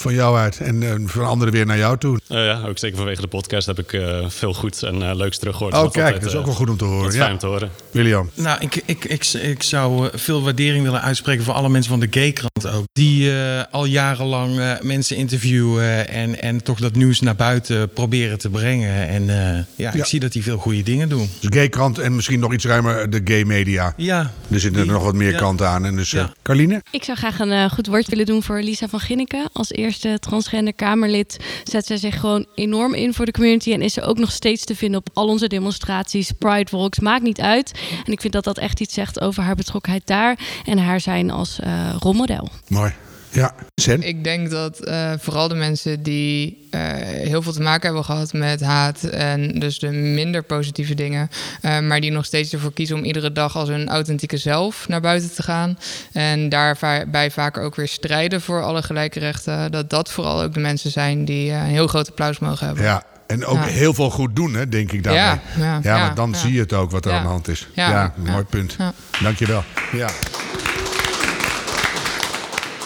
[0.00, 2.18] van jou uit en eh, van anderen weer naar jou toe.
[2.28, 5.74] Eh, ja, ook zeker vanwege de podcast heb ik eh, veel goed en leuks teruggehoord.
[5.74, 7.12] Oh, kijk, altijd, dat is ook wel goed om te horen.
[7.12, 7.18] Ja.
[7.18, 7.70] fijn om te horen.
[7.90, 8.30] William.
[8.34, 12.06] Nou, ik, ik, ik, ik zou veel waardering willen uitspreken voor alle mensen van de
[12.10, 12.84] Gaykrant ook.
[12.92, 18.38] Die eh, al jarenlang eh, mensen interviewen en, en toch dat nieuws naar buiten proberen
[18.38, 19.08] te brengen.
[19.08, 19.92] En eh, ja, Ja.
[19.92, 21.30] ik zie dat die veel goede dingen doen.
[21.40, 23.92] Dus gaykrant en misschien nog iets ruimer de gay media.
[23.96, 24.32] Ja.
[24.50, 25.38] Er zitten er nog wat meer ja.
[25.38, 25.84] kanten aan.
[25.84, 26.32] En dus, eh, Ja.
[26.42, 26.82] Carline?
[26.90, 29.48] Ik zou graag een goed woord willen doen voor Lisa van Ginneken.
[29.52, 29.87] Als eerste
[30.20, 33.72] transgender Kamerlid zet zij zich gewoon enorm in voor de community.
[33.72, 37.22] En is ze ook nog steeds te vinden op al onze demonstraties, Pride Walks, maakt
[37.22, 37.72] niet uit.
[38.04, 40.38] En ik vind dat dat echt iets zegt over haar betrokkenheid daar.
[40.64, 42.48] En haar zijn als eh, rolmodel.
[42.68, 42.92] Mooi.
[43.38, 43.54] Ja?
[43.98, 48.32] Ik denk dat eh, vooral de mensen die eh, heel veel te maken hebben gehad
[48.32, 52.96] met haat en dus de minder positieve dingen, eh, maar die nog steeds ervoor kiezen
[52.96, 55.78] om iedere dag als hun authentieke zelf naar buiten te gaan
[56.12, 60.60] en daarbij vaak ook weer strijden voor alle gelijke rechten, dat dat vooral ook de
[60.60, 62.84] mensen zijn die een heel groot applaus mogen hebben.
[62.84, 63.62] Ja, en ook Ja.
[63.62, 65.40] heel veel goed doen, hè, denk ik daarbij.
[65.56, 67.68] Ja, ja, ja, want dan zie je het ook wat er aan de hand is.
[67.74, 68.76] Ja, mooi punt.
[69.22, 69.64] Dankjewel.
[69.92, 70.08] Ja.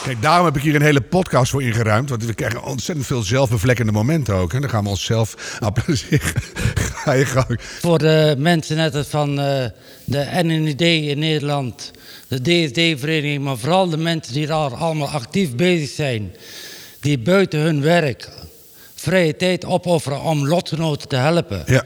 [0.03, 2.11] Kijk, daarom heb ik hier een hele podcast voor ingeruimd.
[2.11, 4.53] Want we krijgen ontzettend veel zelfbevlekkende momenten ook.
[4.53, 4.61] Hè.
[4.61, 6.43] Dan gaan we onszelf applaudisseren.
[7.03, 7.61] Ga je gang.
[7.61, 9.65] Voor de mensen net als van eh,
[10.05, 11.91] de NND in Nederland,
[12.29, 16.35] de DSD-vereniging, maar vooral de mensen die daar allemaal actief bezig zijn,
[17.01, 18.29] die buiten hun werk
[18.95, 21.63] vrije tijd opofferen om lotgenoten te helpen.
[21.67, 21.85] Ja.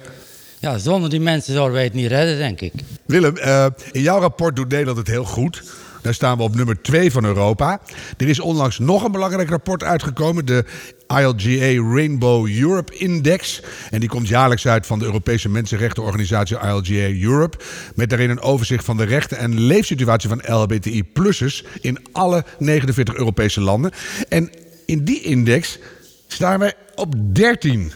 [0.58, 2.72] Ja, zonder die mensen zouden wij het niet redden, denk ik.
[3.06, 5.62] Willem, eh, in jouw rapport doet Nederland het heel goed.
[6.06, 7.80] Daar staan we op nummer 2 van Europa.
[8.16, 10.46] Er is onlangs nog een belangrijk rapport uitgekomen.
[10.46, 10.64] De
[11.08, 13.62] ILGA Rainbow Europe Index.
[13.90, 17.58] En die komt jaarlijks uit van de Europese mensenrechtenorganisatie ILGA Europe.
[17.94, 23.60] Met daarin een overzicht van de rechten en leefsituatie van LHBTI-plussers in alle 49 Europese
[23.60, 23.90] landen.
[24.28, 24.50] En
[24.84, 25.78] in die index
[26.26, 27.92] staan wij op 13.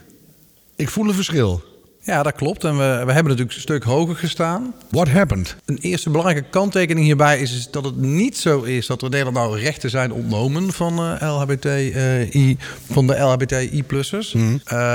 [0.77, 1.70] Ik voel een verschil.
[2.11, 2.65] Ja, dat klopt.
[2.65, 4.75] En we, we hebben natuurlijk een stuk hoger gestaan.
[4.91, 5.57] What happened?
[5.65, 9.37] Een eerste belangrijke kanttekening hierbij is, is dat het niet zo is dat er Nederland
[9.37, 12.57] nou rechten zijn ontnomen van, eh, LHBTI,
[12.91, 14.35] van de LHBTI-plussers.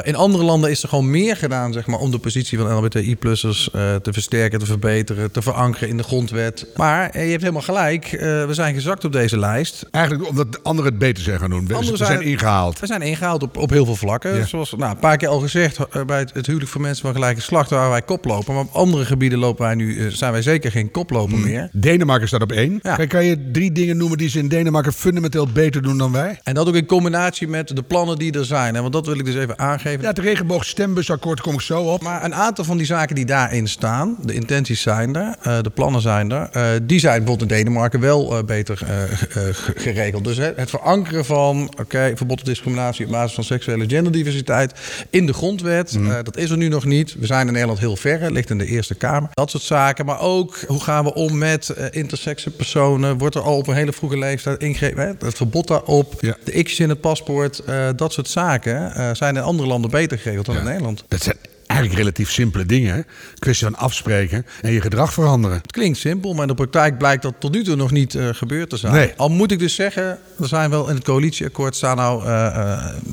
[0.03, 3.71] in andere landen is er gewoon meer gedaan zeg maar, om de positie van LHBTI-plussers
[3.71, 6.65] eh, te versterken, te verbeteren, te verankeren in de grondwet.
[6.75, 9.85] Maar eh, je hebt helemaal gelijk, eh, we zijn gezakt op deze lijst.
[9.91, 11.67] Eigenlijk omdat de anderen het beter zijn gaan doen.
[11.67, 12.79] We, zijn ingehaald.
[12.79, 14.35] We zijn ingehaald op, op heel veel vlakken.
[14.35, 14.45] Ja.
[14.45, 17.13] Zoals nou, een paar keer al gezegd, eh, bij het, het huwelijk van mensen van
[17.13, 18.53] gelijke geslacht waar wij koplopen.
[18.53, 21.69] Maar op andere gebieden lopen wij nu, eh, zijn wij zeker geen koploper meer.
[21.71, 22.79] Denemarken staat op één.
[22.83, 22.95] Ja.
[22.95, 26.39] Kan, kan je drie dingen noemen die ze in Denemarken fundamenteel beter doen dan wij?
[26.43, 28.75] En dat ook in combinatie met de plannen die er zijn.
[28.75, 30.01] hè, Want dat wil ik dus even aangeven.
[30.01, 32.01] Ja, het regenboogstembusakkoord kom ik zo op.
[32.01, 35.69] Maar een aantal van die zaken die daarin staan, de intenties zijn er, eh, de
[35.69, 40.23] plannen zijn er, eh, die zijn bijvoorbeeld in Denemarken wel beter ge- ge- geregeld.
[40.23, 44.73] Dus hè, het verankeren van, oké, verbod op discriminatie op basis van seksuele genderdiversiteit
[45.09, 46.94] in de grondwet, eh, dat is er nu nog niet.
[47.03, 49.29] We zijn in Nederland heel ver, het ligt in de Eerste Kamer.
[49.33, 53.17] Dat soort zaken, maar ook hoe gaan we om met eh, intersexe personen?
[53.17, 55.03] Wordt er al op een hele vroege leeftijd ingrepen?
[55.07, 55.25] hè?
[55.25, 56.35] Het verbod daarop, Ja.
[56.43, 60.17] de x's in het paspoort, eh, dat soort zaken eh, zijn in andere landen beter
[60.19, 61.03] geregeld dan in Nederland.
[61.07, 61.35] Dat zijn
[61.67, 63.05] eigenlijk relatief simpele dingen.
[63.39, 65.57] Kwestie van afspreken en je gedrag veranderen.
[65.57, 68.69] Het klinkt simpel, maar in de praktijk blijkt dat tot nu toe nog niet gebeurd
[68.69, 68.93] te zijn.
[68.93, 69.13] Nee.
[69.17, 72.23] Al moet ik dus zeggen, er zijn wel in het coalitieakkoord staan nou,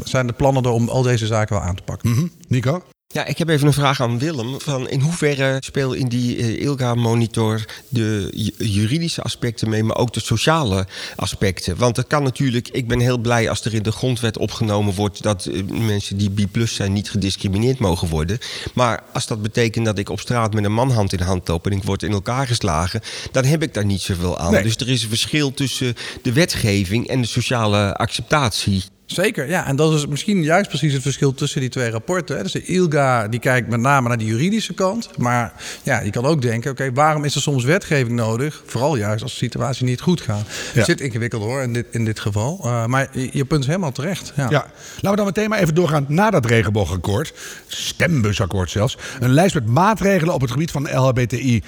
[0.05, 2.11] zijn de plannen er om al deze zaken wel aan te pakken.
[2.11, 2.27] Mhm.
[2.49, 2.83] Nico?
[3.13, 4.61] Ja, ik heb even een vraag aan Willem.
[4.61, 10.13] Van in hoeverre speel in die eh, ILGA-monitor de ju- juridische aspecten mee, maar ook
[10.13, 11.77] de sociale aspecten?
[11.77, 15.23] Want het kan natuurlijk, ik ben heel blij als er in de grondwet opgenomen wordt
[15.23, 18.39] dat eh, mensen die B zijn niet gediscrimineerd mogen worden.
[18.75, 21.67] Maar als dat betekent dat ik op straat met een man hand in hand loop
[21.67, 23.01] en ik word in elkaar geslagen,
[23.33, 24.53] dan heb ik daar niet zoveel aan.
[24.53, 24.63] Nee.
[24.63, 28.83] Dus er is een verschil tussen de wetgeving en de sociale acceptatie.
[29.15, 29.67] Zeker, ja.
[29.67, 32.37] En dat is misschien juist precies het verschil tussen die twee rapporten.
[32.37, 32.43] hè.
[32.43, 35.19] Dus de ILGA die kijkt met name naar de juridische kant.
[35.19, 38.63] Maar ja, je kan ook denken, oké, waarom is er soms wetgeving nodig?
[38.67, 40.47] Vooral juist als de situatie niet goed gaat.
[40.47, 40.79] Ja.
[40.79, 42.61] Het zit ingewikkeld hoor, in dit, in dit geval.
[42.65, 44.33] Eh, maar je, je punt is helemaal terecht.
[44.37, 44.47] Ja.
[44.51, 44.67] Ja.
[44.95, 47.33] Laten we dan meteen maar even doorgaan naar dat regenboogakkoord.
[47.67, 48.97] Stembusakkoord zelfs.
[49.21, 51.63] Een lijst met maatregelen op het gebied van LHBTI.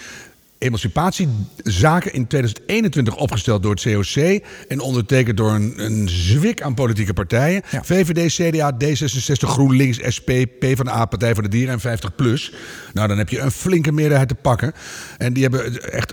[0.64, 7.12] Emancipatiezaken in 2021 opgesteld door het COC en ondertekend door een, een zwik aan politieke
[7.12, 7.62] partijen.
[7.70, 7.85] Ja.
[7.85, 12.55] VVD, CDA, D66, GroenLinks, SP, PvdA, Partij voor de Dieren en 50PLUS.
[12.92, 14.72] Nou, dan heb je een flinke meerderheid te pakken.
[15.18, 16.12] En die hebben echt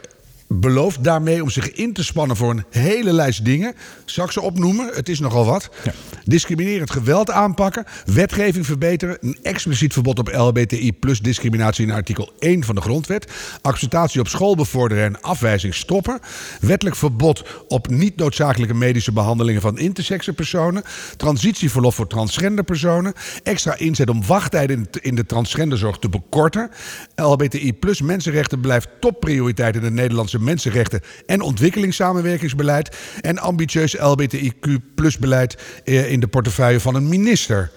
[0.60, 3.74] belooft daarmee om zich in te spannen voor een hele lijst dingen.
[4.06, 4.90] Zal ik ze opnoemen?
[4.94, 5.70] Het is nogal wat.
[6.24, 12.64] Discriminerend geweld aanpakken, wetgeving verbeteren, een expliciet verbod op LHBTI plus discriminatie in artikel 1
[12.64, 16.20] van de grondwet, acceptatie op school bevorderen en afwijzing stoppen,
[16.62, 20.84] wettelijk verbod op niet noodzakelijke medische behandelingen van intersexe personen,
[21.18, 26.70] transitieverlof voor transgender personen, extra inzet om wachttijden in- de transgenderzorg te bekorten,
[27.16, 35.18] LHBTI plus mensenrechten blijft topprioriteit in de Nederlandse mensenrechten en ontwikkelingssamenwerkingsbeleid en ambitieus LHBTIQ plus
[35.18, 37.72] beleid eh, in de portefeuille van een minister.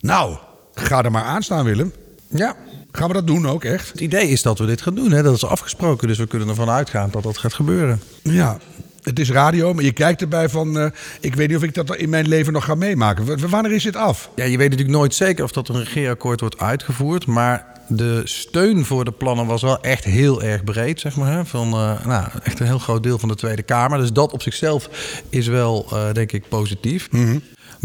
[0.00, 0.36] Nou,
[0.74, 1.92] ga er maar aan staan, Willem.
[2.28, 2.56] Ja.
[2.92, 3.88] Gaan we dat doen ook, echt?
[3.88, 5.10] Het idee is dat we dit gaan doen.
[5.12, 5.22] Hè?
[5.22, 8.00] Dat is afgesproken, dus we kunnen ervan uitgaan dat dat gaat gebeuren.
[8.22, 8.58] Ja,
[9.02, 10.78] het is radio, maar je kijkt erbij van...
[10.78, 10.86] eh,
[11.20, 13.24] ik weet niet of ik dat in mijn leven nog ga meemaken.
[13.24, 14.30] W- wanneer is dit af?
[14.34, 17.26] Ja, je weet natuurlijk nooit zeker of dat een regeerakkoord wordt uitgevoerd.
[17.26, 21.32] Maar de steun voor de plannen was wel echt heel erg breed, zeg maar.
[21.32, 21.44] Hè?
[21.44, 23.98] Van, eh, nou, echt een heel groot deel van de Tweede Kamer.
[23.98, 24.88] Dus dat op zichzelf
[25.28, 27.08] is wel, eh, denk ik, positief.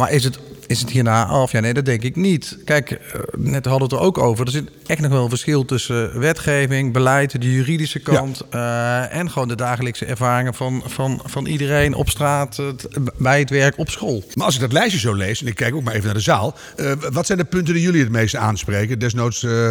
[0.01, 1.51] Maar is het, is het hierna af?
[1.51, 2.57] Ja, nee, dat denk ik niet.
[2.65, 2.97] Kijk, eh,
[3.37, 4.45] net hadden we het er ook over.
[4.45, 8.41] Er zit echt nog wel een verschil tussen wetgeving, beleid, de juridische kant...
[8.49, 12.87] eh, en gewoon de dagelijkse ervaringen van, van, van iedereen op straat, het-
[13.17, 14.23] bij het werk, op school.
[14.33, 16.19] Maar als ik dat lijstje zo lees, en ik kijk ook maar even naar de
[16.19, 16.55] zaal...
[16.77, 18.99] eh, wat zijn de punten die jullie het meest aanspreken?
[18.99, 19.69] Desnoods eh,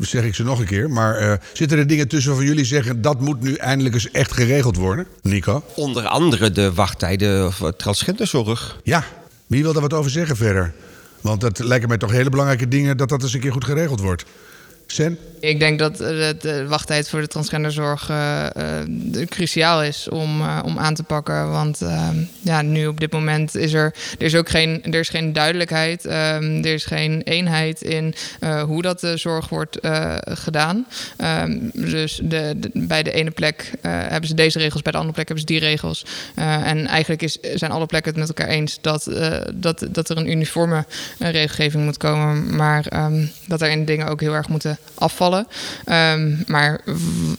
[0.00, 0.90] zeg ik ze nog een keer.
[0.90, 3.02] Maar eh, zitten er dingen tussen waarvan jullie zeggen...
[3.02, 5.06] dat moet nu eindelijk eens echt geregeld worden?
[5.22, 5.62] Nico?
[5.74, 8.80] Onder andere de wachttijden voor transgenderzorg.
[8.82, 9.04] Ja,
[9.48, 10.72] wie wil daar wat over zeggen verder?
[11.20, 12.96] Want dat lijken mij toch hele belangrijke dingen...
[12.96, 14.24] dat dat eens een keer goed geregeld wordt.
[15.40, 20.78] Ik denk dat eh, de wachttijd voor de transgenderzorg eh, eh, cruciaal is om, om
[20.78, 21.50] aan te pakken.
[21.50, 22.08] Want eh,
[22.40, 26.06] ja, nu op dit moment is er, er is ook geen, er is geen duidelijkheid.
[26.06, 28.14] ehm, er is geen eenheid in
[28.66, 29.78] hoe dat de zorg wordt
[30.24, 30.86] gedaan.
[31.16, 35.28] Ehm, dus de, bij de ene plek hebben ze deze regels, bij de andere plek
[35.28, 36.04] hebben ze die regels.
[36.34, 39.10] En eigenlijk is, zijn alle plekken het met elkaar eens dat,
[39.54, 40.84] dat, dat er een uniforme
[41.18, 42.56] regelgeving moet komen.
[42.56, 45.46] Maar ehm, dat er in dingen ook heel erg moeten afvallen.
[45.84, 46.80] Ehm, maar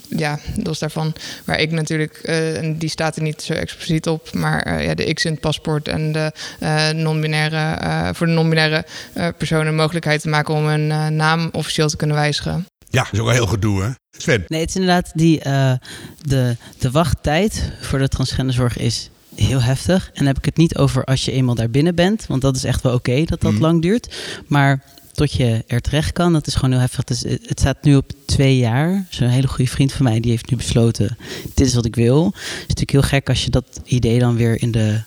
[0.09, 1.13] ja, los daarvan,
[1.45, 4.93] waar ik natuurlijk, eh, en die staat er niet zo expliciet op, maar eh, ja,
[4.93, 9.75] de X in het paspoort en de eh, non-binaire, eh, voor de non-binaire eh, personen
[9.75, 12.65] mogelijkheid te maken om hun eh, naam officieel te kunnen wijzigen.
[12.89, 13.89] Ja, dat is ook wel heel gedoe, hè?
[14.17, 14.45] Sven?
[14.47, 15.73] Nee, het is inderdaad die, eh,
[16.21, 20.05] de, de wachttijd voor de transgenderzorg is heel heftig.
[20.07, 22.25] En dan heb ik het niet over als je eenmaal daar binnen bent.
[22.27, 23.61] Want dat is echt wel oké dat dat Mhm.
[23.61, 24.15] lang duurt.
[24.47, 24.83] Maar
[25.19, 27.05] tot je er terecht kan, dat is gewoon heel heftig.
[27.07, 29.05] Het het staat nu op twee jaar.
[29.09, 31.17] Zo'n hele goede vriend van mij, die heeft nu besloten...
[31.53, 32.25] dit is wat ik wil.
[32.25, 35.01] Het is natuurlijk heel gek als je dat idee dan weer in de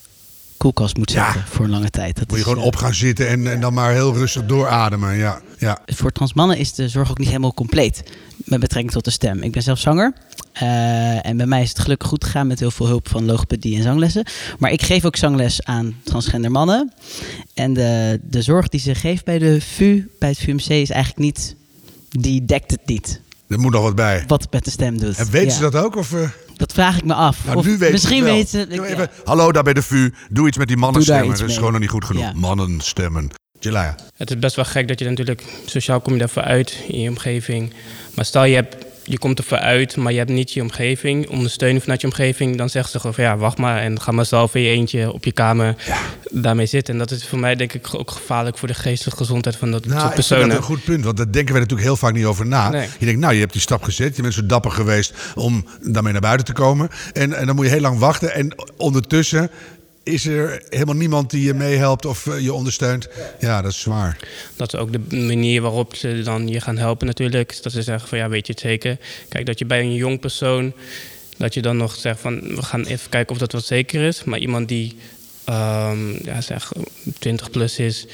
[0.63, 1.33] koelkast moet Ja.
[1.33, 2.19] zetten voor een lange tijd.
[2.19, 4.47] Dat Moet je is, gewoon eh, op gaan zitten en, en dan maar heel rustig
[4.47, 5.17] doorademen.
[5.17, 5.79] Ja, ja.
[5.87, 8.03] voor transmannen is de zorg ook niet helemaal compleet
[8.37, 9.43] met betrekking tot de stem.
[9.43, 10.13] Ik ben zelf zanger.
[10.53, 13.77] eh, en bij mij is het gelukkig goed gegaan met heel veel hulp van logopedie
[13.77, 14.25] en zanglessen.
[14.59, 16.93] Maar ik geef ook zangles aan transgender mannen.
[17.55, 21.19] En de, de zorg die ze geeft bij de VU, bij het VUMC, is eigenlijk
[21.19, 21.57] niet...
[22.09, 24.25] Die dekt het niet, Er moet nog wat bij.
[24.27, 25.17] wat het met de stem doet.
[25.17, 25.55] En weten Ja.
[25.55, 25.97] ze dat ook?
[25.97, 26.29] Of, eh,
[26.63, 27.45] Dat vraag ik me af.
[27.45, 28.81] nou, Of nu weten misschien ze het wel.
[28.81, 29.03] weten ze...
[29.03, 29.09] Ja.
[29.25, 30.11] Hallo, daar bij de VU.
[30.31, 31.29] Doe iets met die mannenstemmen.
[31.29, 31.55] Dat is mee.
[31.57, 32.23] gewoon nog niet goed genoeg.
[32.23, 32.33] Ja.
[32.35, 33.31] Mannenstemmen.
[33.61, 33.95] Jelaya.
[34.17, 37.09] Het is best wel gek dat je natuurlijk sociaal kom je daarvoor uit in je
[37.09, 37.73] omgeving.
[38.15, 41.83] Maar stel je, hebt, je komt ervoor uit, maar je hebt niet je omgeving, ondersteuning
[41.83, 42.57] vanuit je omgeving.
[42.57, 45.13] Dan zeggen ze gewoon van ja, wacht maar en ga maar zelf in je eentje
[45.13, 45.75] op je kamer
[46.31, 46.93] daarmee zitten.
[46.93, 49.87] En dat is voor mij denk ik ook gevaarlijk voor de geestelijke gezondheid van dat
[49.87, 50.49] Nou, soort ik vind personen.
[50.49, 52.69] dat een goed punt, want daar denken we natuurlijk heel vaak niet over na.
[52.71, 52.89] Nee.
[52.99, 56.13] Je denkt, nou, je hebt die stap gezet, je bent zo dapper geweest om daarmee
[56.13, 56.89] naar buiten te komen.
[57.13, 58.35] En, en dan moet je heel lang wachten.
[58.35, 59.51] En ondertussen
[60.03, 63.09] is er helemaal niemand die je meehelpt of eh, je ondersteunt.
[63.41, 64.19] Ja, dat is zwaar.
[64.57, 67.63] Dat is ook de manier waarop ze dan je gaan helpen natuurlijk.
[67.63, 68.99] Dat ze zeggen van ja, weet je het zeker.
[69.29, 70.73] Kijk, dat je bij een jong persoon,
[71.37, 74.25] dat je dan nog zegt van we gaan even kijken of dat wat zeker is.
[74.25, 74.97] Maar iemand die
[75.45, 76.73] ehm, ja, zeg
[77.19, 78.07] 20 plus is,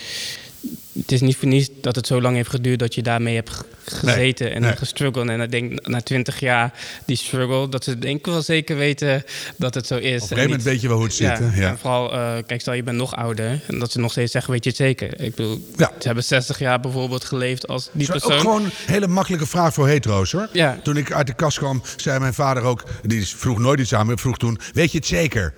[0.92, 3.50] het is niet voor niets dat het zo lang heeft geduurd dat je daarmee hebt
[3.50, 4.76] ge- gezeten en nee.
[4.76, 5.28] gestruggeld.
[5.28, 6.72] En ik denk na 20 jaar
[7.06, 9.24] die struggle, dat ze denk ik wel zeker weten
[9.56, 10.00] dat het zo is.
[10.00, 11.38] Op een En gegeven moment weet je wel hoe het zit.
[11.54, 11.68] ja.
[11.70, 13.60] En vooral, eh, kijk, stel je bent nog ouder.
[13.66, 15.20] En dat ze nog steeds zeggen, weet je het zeker?
[15.20, 15.90] Ik bedoel, Ja.
[15.98, 18.32] ze hebben 60 jaar bijvoorbeeld geleefd als die persoon.
[18.32, 20.48] Ook gewoon een hele makkelijke vraag voor hetero's hoor.
[20.82, 24.06] Toen ik uit de kast kwam, zei mijn vader ook, die vroeg nooit iets aan
[24.06, 25.54] me, vroeg toen, weet je het zeker?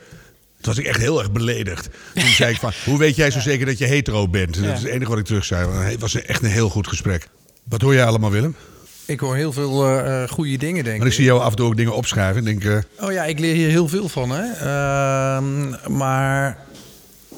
[0.61, 1.89] Toen was ik echt heel erg beledigd.
[2.15, 4.57] Toen zei ik van, hoe weet jij zo zeker dat je hetero bent?
[4.57, 5.69] En Dat is het enige wat ik terug zei.
[5.71, 7.29] Het was echt een heel goed gesprek.
[7.65, 8.55] Wat hoor jij allemaal, Willem?
[9.05, 11.67] Ik hoor heel veel eh, goede dingen, denk Want ik zie jou af en toe
[11.67, 12.47] ook dingen opschrijven.
[12.47, 14.31] Ik denk, eh, Oh ja, ik leer hier heel veel van.
[14.31, 14.43] Hè?
[14.53, 16.59] Ehm, maar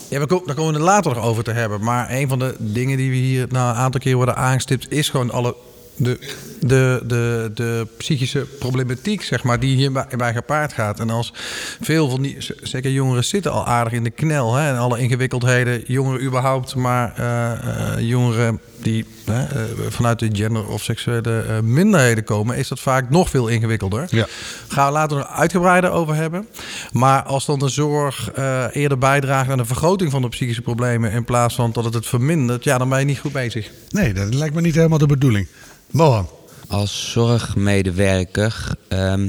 [0.09, 1.83] ja, we ko- daar komen we het later nog over te hebben.
[1.85, 4.87] Maar een van de dingen die we hier nou, een aantal keer worden aangestipt...
[4.91, 5.55] is gewoon alle,
[5.97, 6.19] de
[6.67, 11.01] de, de, de psychische problematiek zeg maar, die hierbij bij gepaard gaat.
[11.01, 11.33] En als
[11.81, 14.55] veel van die, zeker jongeren zitten al aardig in de knel.
[14.55, 20.29] Hè, en alle ingewikkeldheden, jongeren überhaupt, maar eh, eh, jongeren die hè, eh, vanuit de
[20.33, 24.07] gender- of seksuele minderheden komen, is dat vaak nog veel ingewikkelder.
[24.09, 24.27] Ja.
[24.69, 26.49] Gaan we later nog uitgebreider over hebben.
[26.93, 28.31] Maar als dan de zorg
[28.73, 32.07] eerder bijdraagt aan de vergroting van de psychische problemen in plaats van dat het het
[32.07, 33.71] vermindert, ja, dan ben je niet goed bezig.
[33.89, 35.47] Nee, dat lijkt me niet helemaal de bedoeling.
[35.93, 36.29] Mohan.
[36.69, 39.29] Als zorgmedewerker, ehm,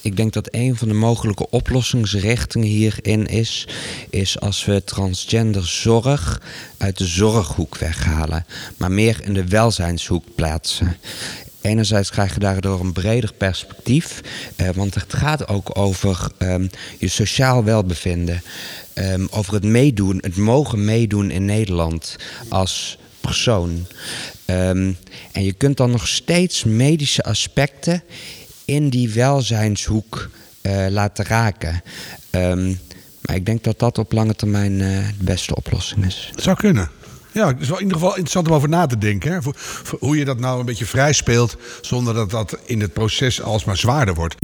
[0.00, 3.68] ik denk dat een van de mogelijke oplossingsrichtingen hierin is,
[4.10, 6.42] is als we transgender zorg
[6.78, 10.96] uit de zorghoek weghalen, maar meer in de welzijnshoek plaatsen.
[11.60, 14.20] Enerzijds krijg je daardoor een breder perspectief,
[14.56, 16.66] eh, want het gaat ook over ehm,
[16.98, 18.42] je sociaal welbevinden,
[18.92, 22.16] ehm, over het meedoen, het mogen meedoen in Nederland
[22.48, 23.86] als persoon.
[24.46, 24.92] Ehm,
[25.32, 28.02] en je kunt dan nog steeds medische aspecten
[28.64, 30.30] in die welzijnshoek
[30.60, 31.82] eh, laten raken.
[32.30, 32.74] Ehm,
[33.20, 36.30] maar ik denk dat dat op lange termijn eh, de beste oplossing is.
[36.34, 36.90] Het zou kunnen.
[37.32, 39.32] Ja, het is wel in ieder geval interessant om over na te denken.
[39.32, 39.42] Hè?
[39.42, 39.56] Voor
[40.00, 41.56] hoe je dat nou een beetje vrij speelt...
[41.80, 44.34] zonder dat dat in het proces alsmaar zwaarder wordt.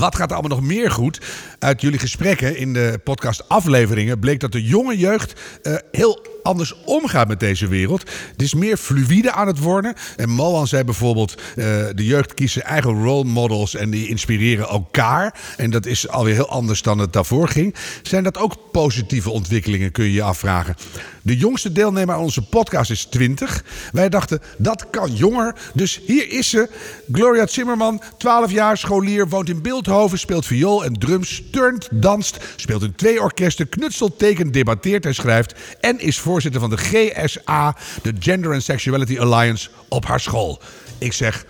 [0.00, 1.20] Wat gaat er allemaal nog meer goed?
[1.58, 6.74] Uit jullie gesprekken in de podcast afleveringen bleek dat de jonge jeugd eh, heel anders
[6.84, 8.00] omgaat met deze wereld.
[8.32, 9.94] Het is meer fluïde aan het worden.
[10.16, 14.68] En Mohan zei bijvoorbeeld, eh, de jeugd kiest zijn eigen role models en die inspireren
[14.68, 15.34] elkaar.
[15.56, 17.74] En dat is alweer heel anders dan het daarvoor ging.
[18.02, 20.76] Zijn dat ook positieve ontwikkelingen, kun je je afvragen.
[21.22, 23.64] De jongste deelnemer aan onze podcast is 20.
[23.92, 25.54] Wij dachten, dat kan jonger.
[25.74, 26.68] Dus hier is ze.
[27.12, 32.82] Gloria Zimmerman, 12 jaar, scholier, woont in Beeldhoven, speelt viool en drums, turnt, danst, speelt
[32.82, 35.54] in twee orkesten, knutselt, tekent, debatteert en schrijft.
[35.80, 40.60] En is voorzitter van de GSA, de Gender and Sexuality Alliance, op haar school.
[40.98, 41.44] Ik zeg,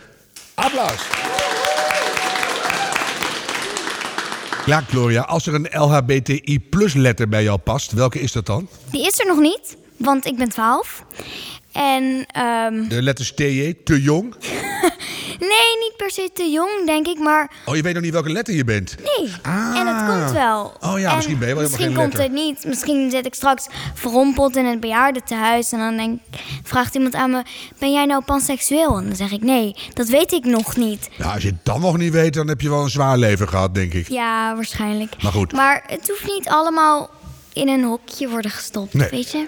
[0.55, 1.01] applaus.
[4.67, 8.69] Ja, Gloria, als er een LHBTI plus letter bij jou past, welke is dat dan?
[8.91, 11.05] Die is er nog niet, want ik ben 12.
[11.73, 14.35] En ehm, De letters TJ, te jong?
[15.41, 18.31] nee, niet per se te jong, denk ik, maar Oh, je weet nog niet welke
[18.33, 18.95] letter je bent?
[19.19, 19.33] nee.
[19.43, 19.77] Ah.
[19.79, 20.73] En het komt wel.
[20.81, 22.23] Oh ja, En misschien ben je wel Misschien komt letter.
[22.23, 22.65] het niet.
[22.65, 26.21] Misschien zit ik straks verrompeld in het bejaardentehuis en dan denk,
[26.63, 27.43] vraagt iemand aan me:
[27.79, 28.97] Ben jij nou panseksueel?
[28.97, 31.09] En dan zeg ik: Nee, dat weet ik nog niet.
[31.19, 33.49] Nou, als je het dan nog niet weet, dan heb je wel een zwaar leven
[33.49, 34.09] gehad, denk ik.
[34.09, 35.23] Ja, waarschijnlijk.
[35.23, 35.53] Maar goed.
[35.53, 37.11] Maar het hoeft niet allemaal
[37.53, 39.09] in een hokje worden gestopt, Nee.
[39.11, 39.47] weet je?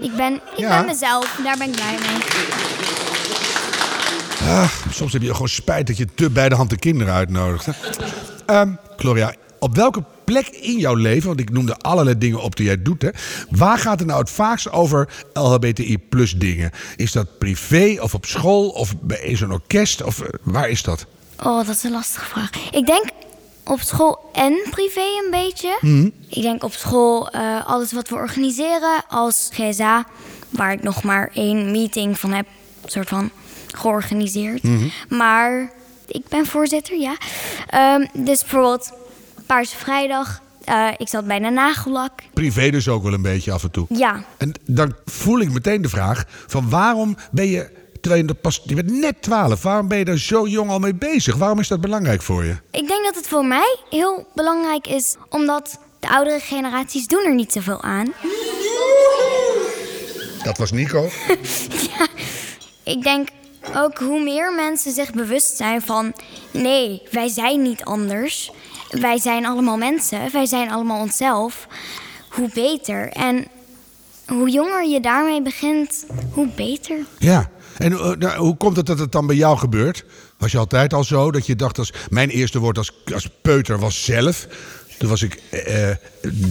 [0.00, 0.76] Ik ben, ik Ja.
[0.76, 3.09] ben mezelf daar ben ik blij mee.
[4.46, 7.68] Ah, soms heb je gewoon spijt dat je te bij de hand de kinderen uitnodigt.
[8.46, 12.66] Ehm, Gloria, op welke plek in jouw leven, want ik noemde allerlei dingen op die
[12.66, 13.08] jij doet, hè,
[13.50, 16.70] waar gaat het nou het vaakst over LHBTI plus dingen?
[16.96, 20.02] Is dat privé of op school of bij zo'n orkest?
[20.02, 21.06] Of eh, waar is dat?
[21.42, 22.50] Oh, dat is een lastige vraag.
[22.70, 23.04] Ik denk
[23.64, 25.78] op school en privé een beetje.
[26.28, 30.06] Ik denk op school eh, alles wat we organiseren als GSA,
[30.50, 32.46] waar ik nog maar één meeting van heb,
[32.84, 33.30] soort van
[33.76, 34.62] georganiseerd.
[35.08, 35.70] Maar
[36.06, 37.16] ik ben voorzitter, ja.
[37.66, 38.92] Ehm, dus bijvoorbeeld
[39.46, 40.40] Paarse Vrijdag.
[40.64, 42.12] eh, ik zat bij de nagellak.
[42.34, 43.86] Privé dus ook wel een beetje af en toe.
[43.88, 48.60] Ja, En dan voel ik meteen de vraag van waarom ben je, terwijl je, pas,
[48.64, 51.36] je bent net 12, waarom ben je daar zo jong al mee bezig?
[51.36, 52.56] Waarom is dat belangrijk voor je?
[52.70, 57.34] ik denk dat het voor mij heel belangrijk is, omdat de oudere generaties doen er
[57.34, 58.12] niet zoveel aan.
[60.44, 61.08] Dat was Nico.
[62.84, 63.28] Ik denk
[63.76, 66.12] ook hoe meer mensen zich bewust zijn van...
[66.50, 68.52] nee, wij zijn niet anders.
[68.90, 70.32] Wij zijn allemaal mensen.
[70.32, 71.66] Wij zijn allemaal onszelf.
[72.28, 73.08] Hoe beter.
[73.08, 73.46] En
[74.26, 76.96] hoe jonger je daarmee begint, hoe beter.
[77.18, 77.50] Ja.
[77.78, 80.04] En eh, nou, hoe komt het dat het dan bij jou gebeurt?
[80.38, 81.92] Was je altijd al zo dat je dacht als...
[82.10, 84.46] Mijn eerste woord als, als peuter was zelf.
[84.98, 85.90] Toen was ik eh,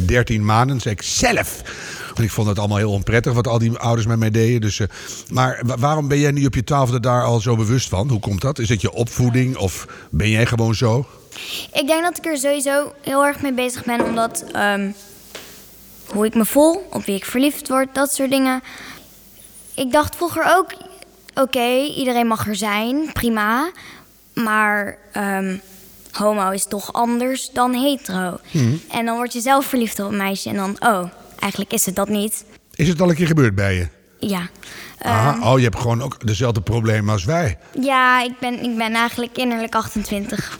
[0.06, 1.62] 13 maanden, zei ik zelf.
[2.20, 4.62] Ik vond het allemaal heel onprettig wat al die ouders met mij deden.
[4.62, 4.88] Dus, eh,
[5.32, 8.10] maar wa- waarom ben jij nu op je twaalfde daar al zo bewust van?
[8.10, 8.60] Hoe komt dat?
[8.60, 11.06] Is het je opvoeding of ben jij gewoon zo?
[11.74, 14.92] Ik denk dat ik er sowieso heel erg mee bezig ben, omdat ehm,
[16.14, 18.62] hoe ik me voel, op wie ik verliefd word, dat soort dingen.
[19.74, 20.74] Ik dacht vroeger ook,
[21.34, 23.72] oké, iedereen mag er zijn, prima.
[24.34, 25.58] Maar ehm,
[26.12, 28.38] homo is toch anders dan hetero.
[28.92, 31.04] En dan word je zelf verliefd op een meisje en dan, oh,
[31.40, 32.46] eigenlijk is het dat niet.
[32.76, 33.88] Is het al een keer gebeurd bij je?
[34.28, 34.50] Ja.
[35.02, 37.58] Aha, oh, je hebt gewoon ook dezelfde problemen als wij.
[37.82, 40.58] Ja, ik ben, ik ben eigenlijk innerlijk 28.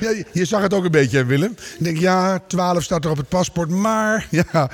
[0.00, 1.50] ja, je- je zag het ook een beetje, Willem.
[1.78, 4.26] Ik denk, ja, 12 staat er op het paspoort, maar...
[4.52, 4.70] Ja.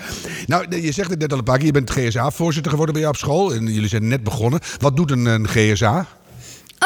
[0.47, 1.67] Nou, je zegt het net al een paar keer.
[1.67, 3.53] Je bent GSA-voorzitter geworden bij jou op school.
[3.55, 4.61] En jullie zijn net begonnen.
[4.79, 6.07] Wat doet een, een GSA?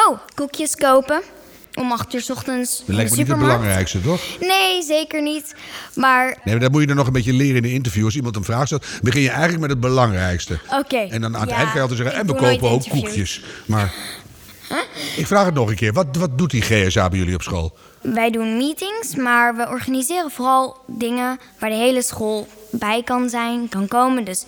[0.08, 1.22] Oh, koekjes kopen.
[1.78, 4.20] Om acht uur 's ochtends Dat lijkt me niet het belangrijkste, toch?
[4.40, 5.54] Nee, zeker niet.
[5.94, 8.04] Maar, Nee, maar dat moet je dan nog een beetje leren in de interview.
[8.04, 10.58] Als iemand een vraag stelt, begin je eigenlijk met het belangrijkste.
[10.78, 10.96] oké.
[10.96, 13.42] En dan aan het Ja, eind kan je altijd zeggen, en we kopen ook koekjes.
[13.66, 13.92] Maar
[15.16, 15.92] ik vraag het nog een keer.
[15.92, 17.76] Wat, wat doet die GSA bij jullie op school?
[18.02, 23.68] Wij doen meetings, maar we organiseren vooral dingen waar de hele school bij kan zijn,
[23.68, 24.24] kan komen.
[24.24, 24.44] Dus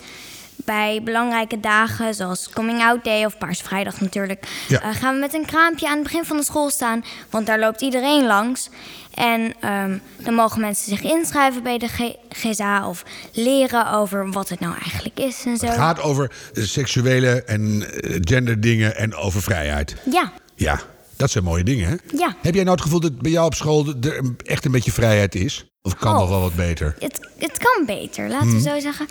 [0.71, 4.81] bij belangrijke dagen zoals Coming Out Day of Paarsvrijdag natuurlijk, Ja.
[4.81, 7.03] eh, gaan we met een kraampje aan het begin van de school staan.
[7.29, 8.69] Want daar loopt iedereen langs.
[9.13, 13.03] En ehm, dan mogen mensen zich inschrijven bij de G- GSA of
[13.33, 15.65] leren over wat het nou eigenlijk is en zo.
[15.65, 19.95] Het gaat over seksuele en eh, genderdingen en over vrijheid.
[20.11, 20.79] Ja, Ja,
[21.17, 21.95] dat zijn mooie dingen, hè?
[22.17, 22.35] ja.
[22.41, 25.35] Heb jij nou het gevoel dat bij jou op school er echt een beetje vrijheid
[25.35, 25.65] is?
[25.81, 26.19] Of kan Oh.
[26.19, 26.95] nog wel wat beter?
[26.99, 29.07] Het, het kan beter, laten we zo zeggen.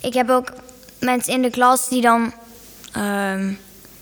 [0.00, 0.52] Ik heb ook
[1.00, 2.32] mensen in de klas die dan
[2.92, 3.52] ehm,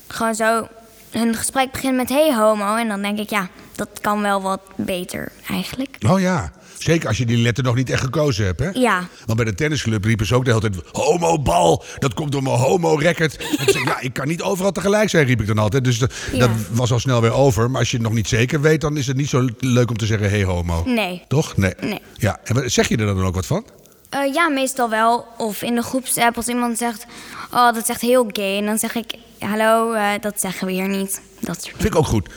[0.07, 0.67] gewoon zo
[1.11, 2.75] hun gesprek beginnen met hey homo.
[2.75, 5.95] En dan denk ik, ja, dat kan wel wat beter eigenlijk.
[6.07, 8.69] Oh ja, zeker als je die letter nog niet echt gekozen hebt, hè?
[8.73, 9.07] Ja.
[9.25, 10.75] Want bij de tennisclub riepen ze ook de hele tijd...
[10.91, 13.31] Homo-bal, dat komt door mijn homo-record.
[13.65, 15.83] Zei ik, ja, ik kan niet overal tegelijk zijn, riep ik dan altijd.
[15.83, 16.39] Dus dat, Ja.
[16.39, 17.69] dat was al snel weer over.
[17.71, 19.97] Maar als je het nog niet zeker weet, dan is het niet zo leuk om
[19.97, 20.29] te zeggen...
[20.29, 20.83] hey, homo.
[20.85, 21.23] Nee.
[21.27, 21.57] Toch?
[21.57, 21.73] Nee.
[21.81, 22.01] Nee.
[22.17, 23.65] Ja, en zeg je er dan ook wat van?
[24.13, 25.27] Eh, ja, meestal wel.
[25.37, 27.05] Of in de groepsapp als iemand zegt,
[27.51, 28.57] oh, dat is echt heel gay.
[28.57, 31.21] En dan zeg ik, hallo, eh, dat zeggen we hier niet.
[31.39, 32.29] Dat soort Vind ik ook goed.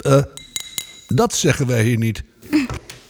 [0.00, 0.22] Eh,
[1.08, 2.22] dat zeggen wij hier niet.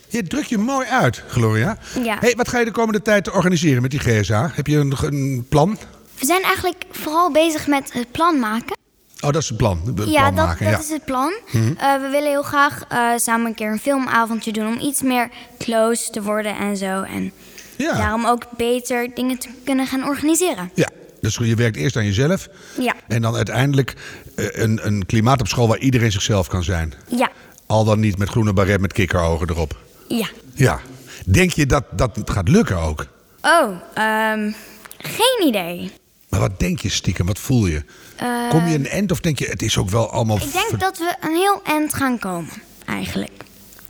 [0.09, 1.79] Je drukt je mooi uit, Gloria.
[2.03, 2.17] Ja.
[2.21, 4.51] Hey, wat ga je de komende tijd organiseren met die GSA?
[4.55, 5.79] Heb je een, een plan?
[6.19, 8.77] We zijn eigenlijk vooral bezig met het plan maken.
[9.21, 9.81] Oh, dat is het plan.
[9.85, 10.65] Het plan ja, dat, maken.
[10.65, 10.81] dat ja.
[10.81, 11.33] is het plan.
[11.53, 11.75] Mhm.
[12.01, 12.83] We willen heel graag
[13.17, 17.03] samen een keer een filmavondje doen om iets meer close te worden en zo.
[17.03, 17.33] En
[17.83, 17.97] Ja.
[17.97, 20.71] daarom ook beter dingen te kunnen gaan organiseren.
[20.75, 20.89] Ja,
[21.21, 22.49] dus je werkt eerst aan jezelf.
[22.79, 23.95] Ja, En dan uiteindelijk
[24.37, 26.95] eh, een, een klimaat op school waar iedereen zichzelf kan zijn.
[27.09, 27.31] ja,
[27.67, 29.77] Al dan niet met groene baret met kikkerogen erop.
[30.09, 30.29] ja.
[30.55, 30.81] Ja.
[31.27, 33.07] Denk je dat dat gaat lukken ook?
[33.43, 34.53] Oh, ehm,
[34.99, 35.91] geen idee.
[36.29, 37.27] Maar wat denk je stiekem?
[37.27, 37.85] Wat voel je?
[38.17, 40.37] Eh, Kom je een end of denk je het is ook wel allemaal...
[40.37, 42.53] Ik denk dat we een heel eind gaan komen,
[42.87, 43.31] eigenlijk.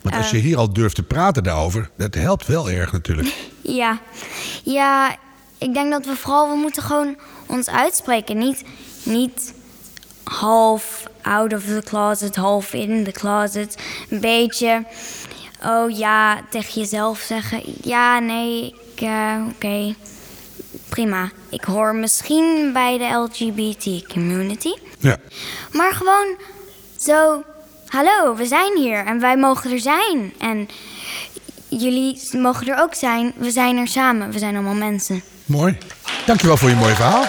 [0.02, 3.34] Want als je eh, hier al durft te praten daarover, dat helpt wel erg natuurlijk.
[3.62, 3.98] Ja,
[4.62, 5.16] ja,
[5.58, 8.38] ik denk dat we vooral, we moeten gewoon ons uitspreken.
[8.38, 8.62] Niet,
[9.02, 9.54] niet
[10.24, 13.76] half out of the closet, half in the closet.
[14.10, 14.84] Een beetje,
[15.64, 17.62] oh ja, tegen jezelf zeggen.
[17.82, 19.94] Ja, nee, ik, eh, oké,
[20.88, 21.30] prima.
[21.50, 24.72] Ik hoor misschien bij de LGBT community.
[24.98, 25.16] Ja.
[25.72, 26.36] Maar gewoon
[26.96, 27.42] zo,
[27.86, 30.34] hallo, we zijn hier en wij mogen er zijn.
[30.38, 30.68] En
[31.78, 33.32] jullie mogen er ook zijn.
[33.36, 34.30] We zijn er samen.
[34.30, 35.22] We zijn allemaal mensen.
[35.44, 35.78] Mooi.
[36.26, 37.24] Dankjewel voor je mooie verhaal.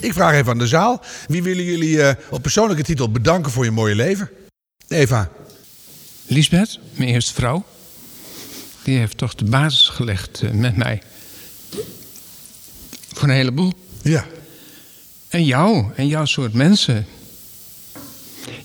[0.00, 1.02] Ik vraag even aan de zaal.
[1.26, 4.30] Wie willen jullie eh, op persoonlijke titel bedanken voor je mooie leven?
[4.88, 5.30] Eva.
[6.26, 7.64] Lisbeth, mijn eerste vrouw.
[8.82, 11.02] Die heeft toch de basis gelegd eh, met mij.
[13.12, 13.72] Voor een heleboel.
[14.02, 14.24] Ja.
[15.28, 17.06] En jou, en jouw soort mensen.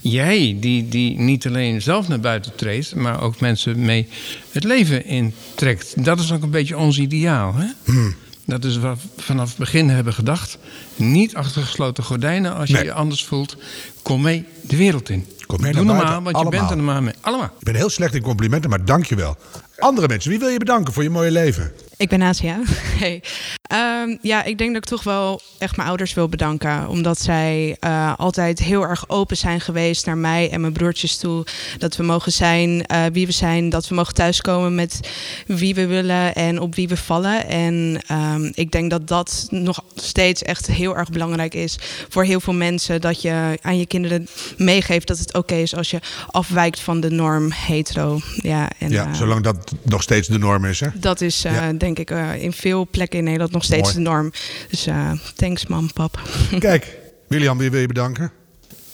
[0.10, 4.08] Jij, die, die niet alleen zelf naar buiten treedt, maar ook mensen mee
[4.52, 6.06] het leven intrekt.
[6.06, 7.54] Dat is ook een beetje ons ideaal.
[7.56, 7.68] Hè?
[7.84, 8.16] Hmm.
[8.46, 10.58] Dat is wat we vanaf het begin hebben gedacht.
[10.96, 12.84] Niet achter gesloten gordijnen als je Nee.
[12.84, 13.58] je anders voelt.
[14.02, 15.26] Kom mee de wereld in.
[15.46, 17.14] Kom mee Doe normaal, want je bent er normaal mee.
[17.22, 17.50] Allemaal.
[17.60, 19.38] Ik ben heel slecht in complimenten, maar dank je wel.
[19.78, 21.72] Andere mensen, wie wil je bedanken voor je mooie leven?
[21.98, 22.60] Ik ben Asia.
[22.98, 23.22] Hey.
[23.62, 26.88] Ehm, ja, ik denk dat ik toch wel echt mijn ouders wil bedanken.
[26.88, 31.46] Omdat zij eh, altijd heel erg open zijn geweest naar mij en mijn broertjes toe.
[31.78, 33.70] Dat we mogen zijn eh, wie we zijn.
[33.70, 35.00] Dat we mogen thuiskomen met
[35.48, 37.48] wie we willen en op wie we vallen.
[37.48, 41.78] En ehm, ik denk dat dat nog steeds echt heel erg belangrijk is
[42.10, 43.02] voor heel veel mensen.
[43.02, 47.10] Dat je aan je kinderen meegeeft dat het oké is als je afwijkt van de
[47.10, 48.20] norm hetero.
[48.36, 50.88] Ja, en, ja, eh, zolang dat nog steeds de norm is, hè?
[50.96, 51.74] dat is eh, Ja.
[51.74, 53.94] denk ik eh, in veel plekken in Nederland nog steeds Mooi.
[53.94, 54.32] de norm.
[54.70, 56.22] Dus eh, thanks mam, pap.
[56.60, 56.98] Kijk,
[57.28, 58.32] William, wie wil je bedanken?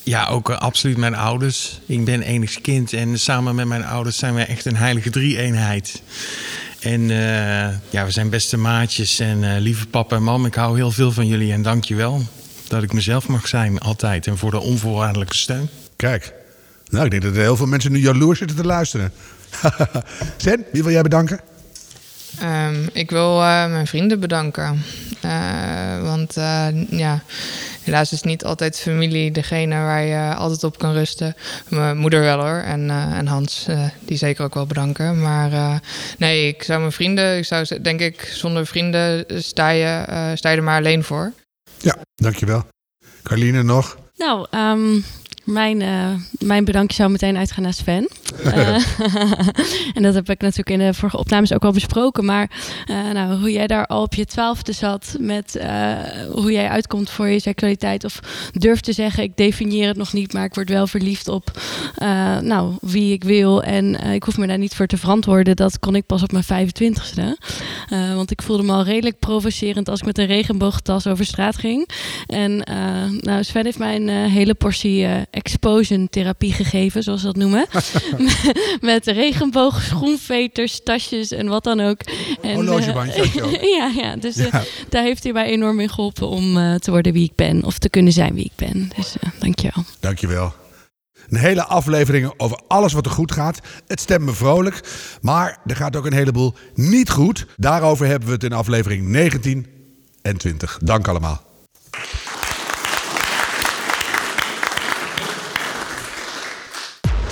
[0.04, 1.80] Ja, ook absoluut mijn ouders.
[1.86, 6.02] Ik ben enigst kind en samen met mijn ouders zijn wij echt een heilige drie-eenheid.
[6.80, 10.76] En eh, ja, we zijn beste maatjes en eh, lieve papa en mam, ik hou
[10.76, 12.22] heel veel van jullie en dank je wel
[12.68, 15.70] dat ik mezelf mag zijn altijd en voor de onvoorwaardelijke steun.
[15.96, 16.34] Kijk,
[16.90, 19.12] nou, ik denk dat er heel veel mensen nu jaloers zitten te luisteren.
[20.38, 21.40] Sen, wie wil jij bedanken?
[22.40, 24.84] Ehm, ik wil eh, mijn vrienden bedanken.
[25.22, 27.24] Eh, want eh, ja,
[27.82, 31.36] helaas is niet altijd familie degene waar je altijd op kan rusten.
[31.68, 32.62] Mijn moeder wel hoor.
[32.66, 33.68] En, en Hans,
[34.00, 35.22] die zeker ook wel bedanken.
[35.22, 35.82] Maar
[36.18, 40.04] nee, ik zou mijn vrienden, ik zou denk ik, zonder vrienden sta je,
[40.36, 41.32] sta je er maar alleen voor.
[41.78, 42.66] Ja, dankjewel.
[43.24, 43.98] Carline nog?
[44.16, 45.06] Nou, um,
[45.44, 48.08] mijn, uh, mijn bedankje zou meteen uitgaan naar Sven.
[48.46, 48.76] uh,
[49.96, 52.26] en dat heb ik natuurlijk in de vorige opnames ook al besproken.
[52.26, 52.50] Maar
[52.90, 55.62] uh, nou, hoe jij daar al op je twaalfde zat met
[56.32, 58.04] hoe jij uitkomt voor je seksualiteit.
[58.04, 58.20] Of
[58.52, 61.62] durft te zeggen, ik definieer het nog niet, maar ik word wel verliefd op
[62.42, 63.64] nou, wie ik wil.
[63.64, 65.56] En ik hoef me daar niet voor te verantwoorden.
[65.56, 67.46] Dat kon ik pas op mijn 25ste.
[67.90, 71.90] want ik voelde me al redelijk provocerend als ik met een regenboogtas over straat ging.
[72.28, 72.58] En
[73.22, 77.66] nou, Sven heeft mij een hele portie exposure therapie gegeven, zoals ze dat noemen.
[78.82, 82.00] Met regenboog, schoenveters, tasjes en wat dan ook.
[82.42, 84.54] En, Horlogebandje uh, ja, ja, dus uh,
[84.90, 87.64] daar heeft hij mij enorm in geholpen om uh, te worden wie ik ben.
[87.64, 88.92] Of te kunnen zijn wie ik ben.
[88.96, 89.84] Dus dankjewel.
[90.00, 90.54] Dankjewel.
[91.30, 93.60] Een hele aflevering over alles wat er goed gaat.
[93.88, 94.82] Het stemt me vrolijk.
[95.22, 97.46] Maar er gaat ook een heleboel niet goed.
[97.58, 99.68] Daarover hebben we het in aflevering 19
[100.22, 100.80] en 20.
[100.84, 101.42] Dank allemaal.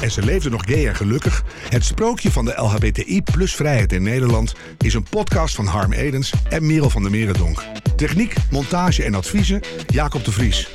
[0.02, 1.44] En ze leefde nog gay en gelukkig.
[1.70, 6.34] Het sprookje van de LHBTI plus vrijheid in Nederland is een podcast van Harm Edens
[6.50, 7.64] en Merel van der Merendonk.
[7.96, 10.70] Techniek, montage en adviezen Jacob de Vries.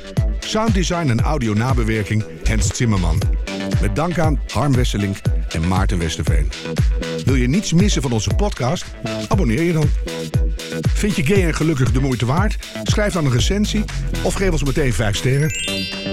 [0.47, 3.21] Sounddesign en audio nabewerking Hens Zimmerman.
[3.81, 5.17] Met dank aan Harm Wesselink
[5.49, 6.51] en Maarten Westerveen.
[7.25, 8.85] Wil je niets missen van onze podcast?
[9.27, 9.89] Abonneer je dan.
[10.93, 12.57] Vind je gay en gelukkig de moeite waard?
[12.83, 13.83] Schrijf dan een recensie
[14.23, 15.51] of geef ons meteen 5 sterren.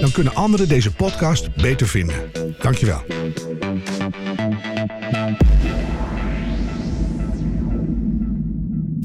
[0.01, 2.31] Dan kunnen anderen deze podcast beter vinden.
[2.59, 3.03] Dankjewel.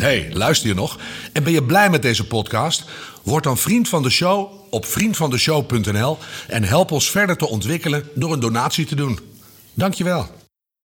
[0.01, 0.99] Hey, luister je nog?
[1.33, 2.85] En ben je blij met deze podcast?
[3.23, 8.33] Word dan vriend van de show op vriendvandeshow.nl en help ons verder te ontwikkelen door
[8.33, 9.19] een donatie te doen.
[9.75, 10.40] Dankjewel.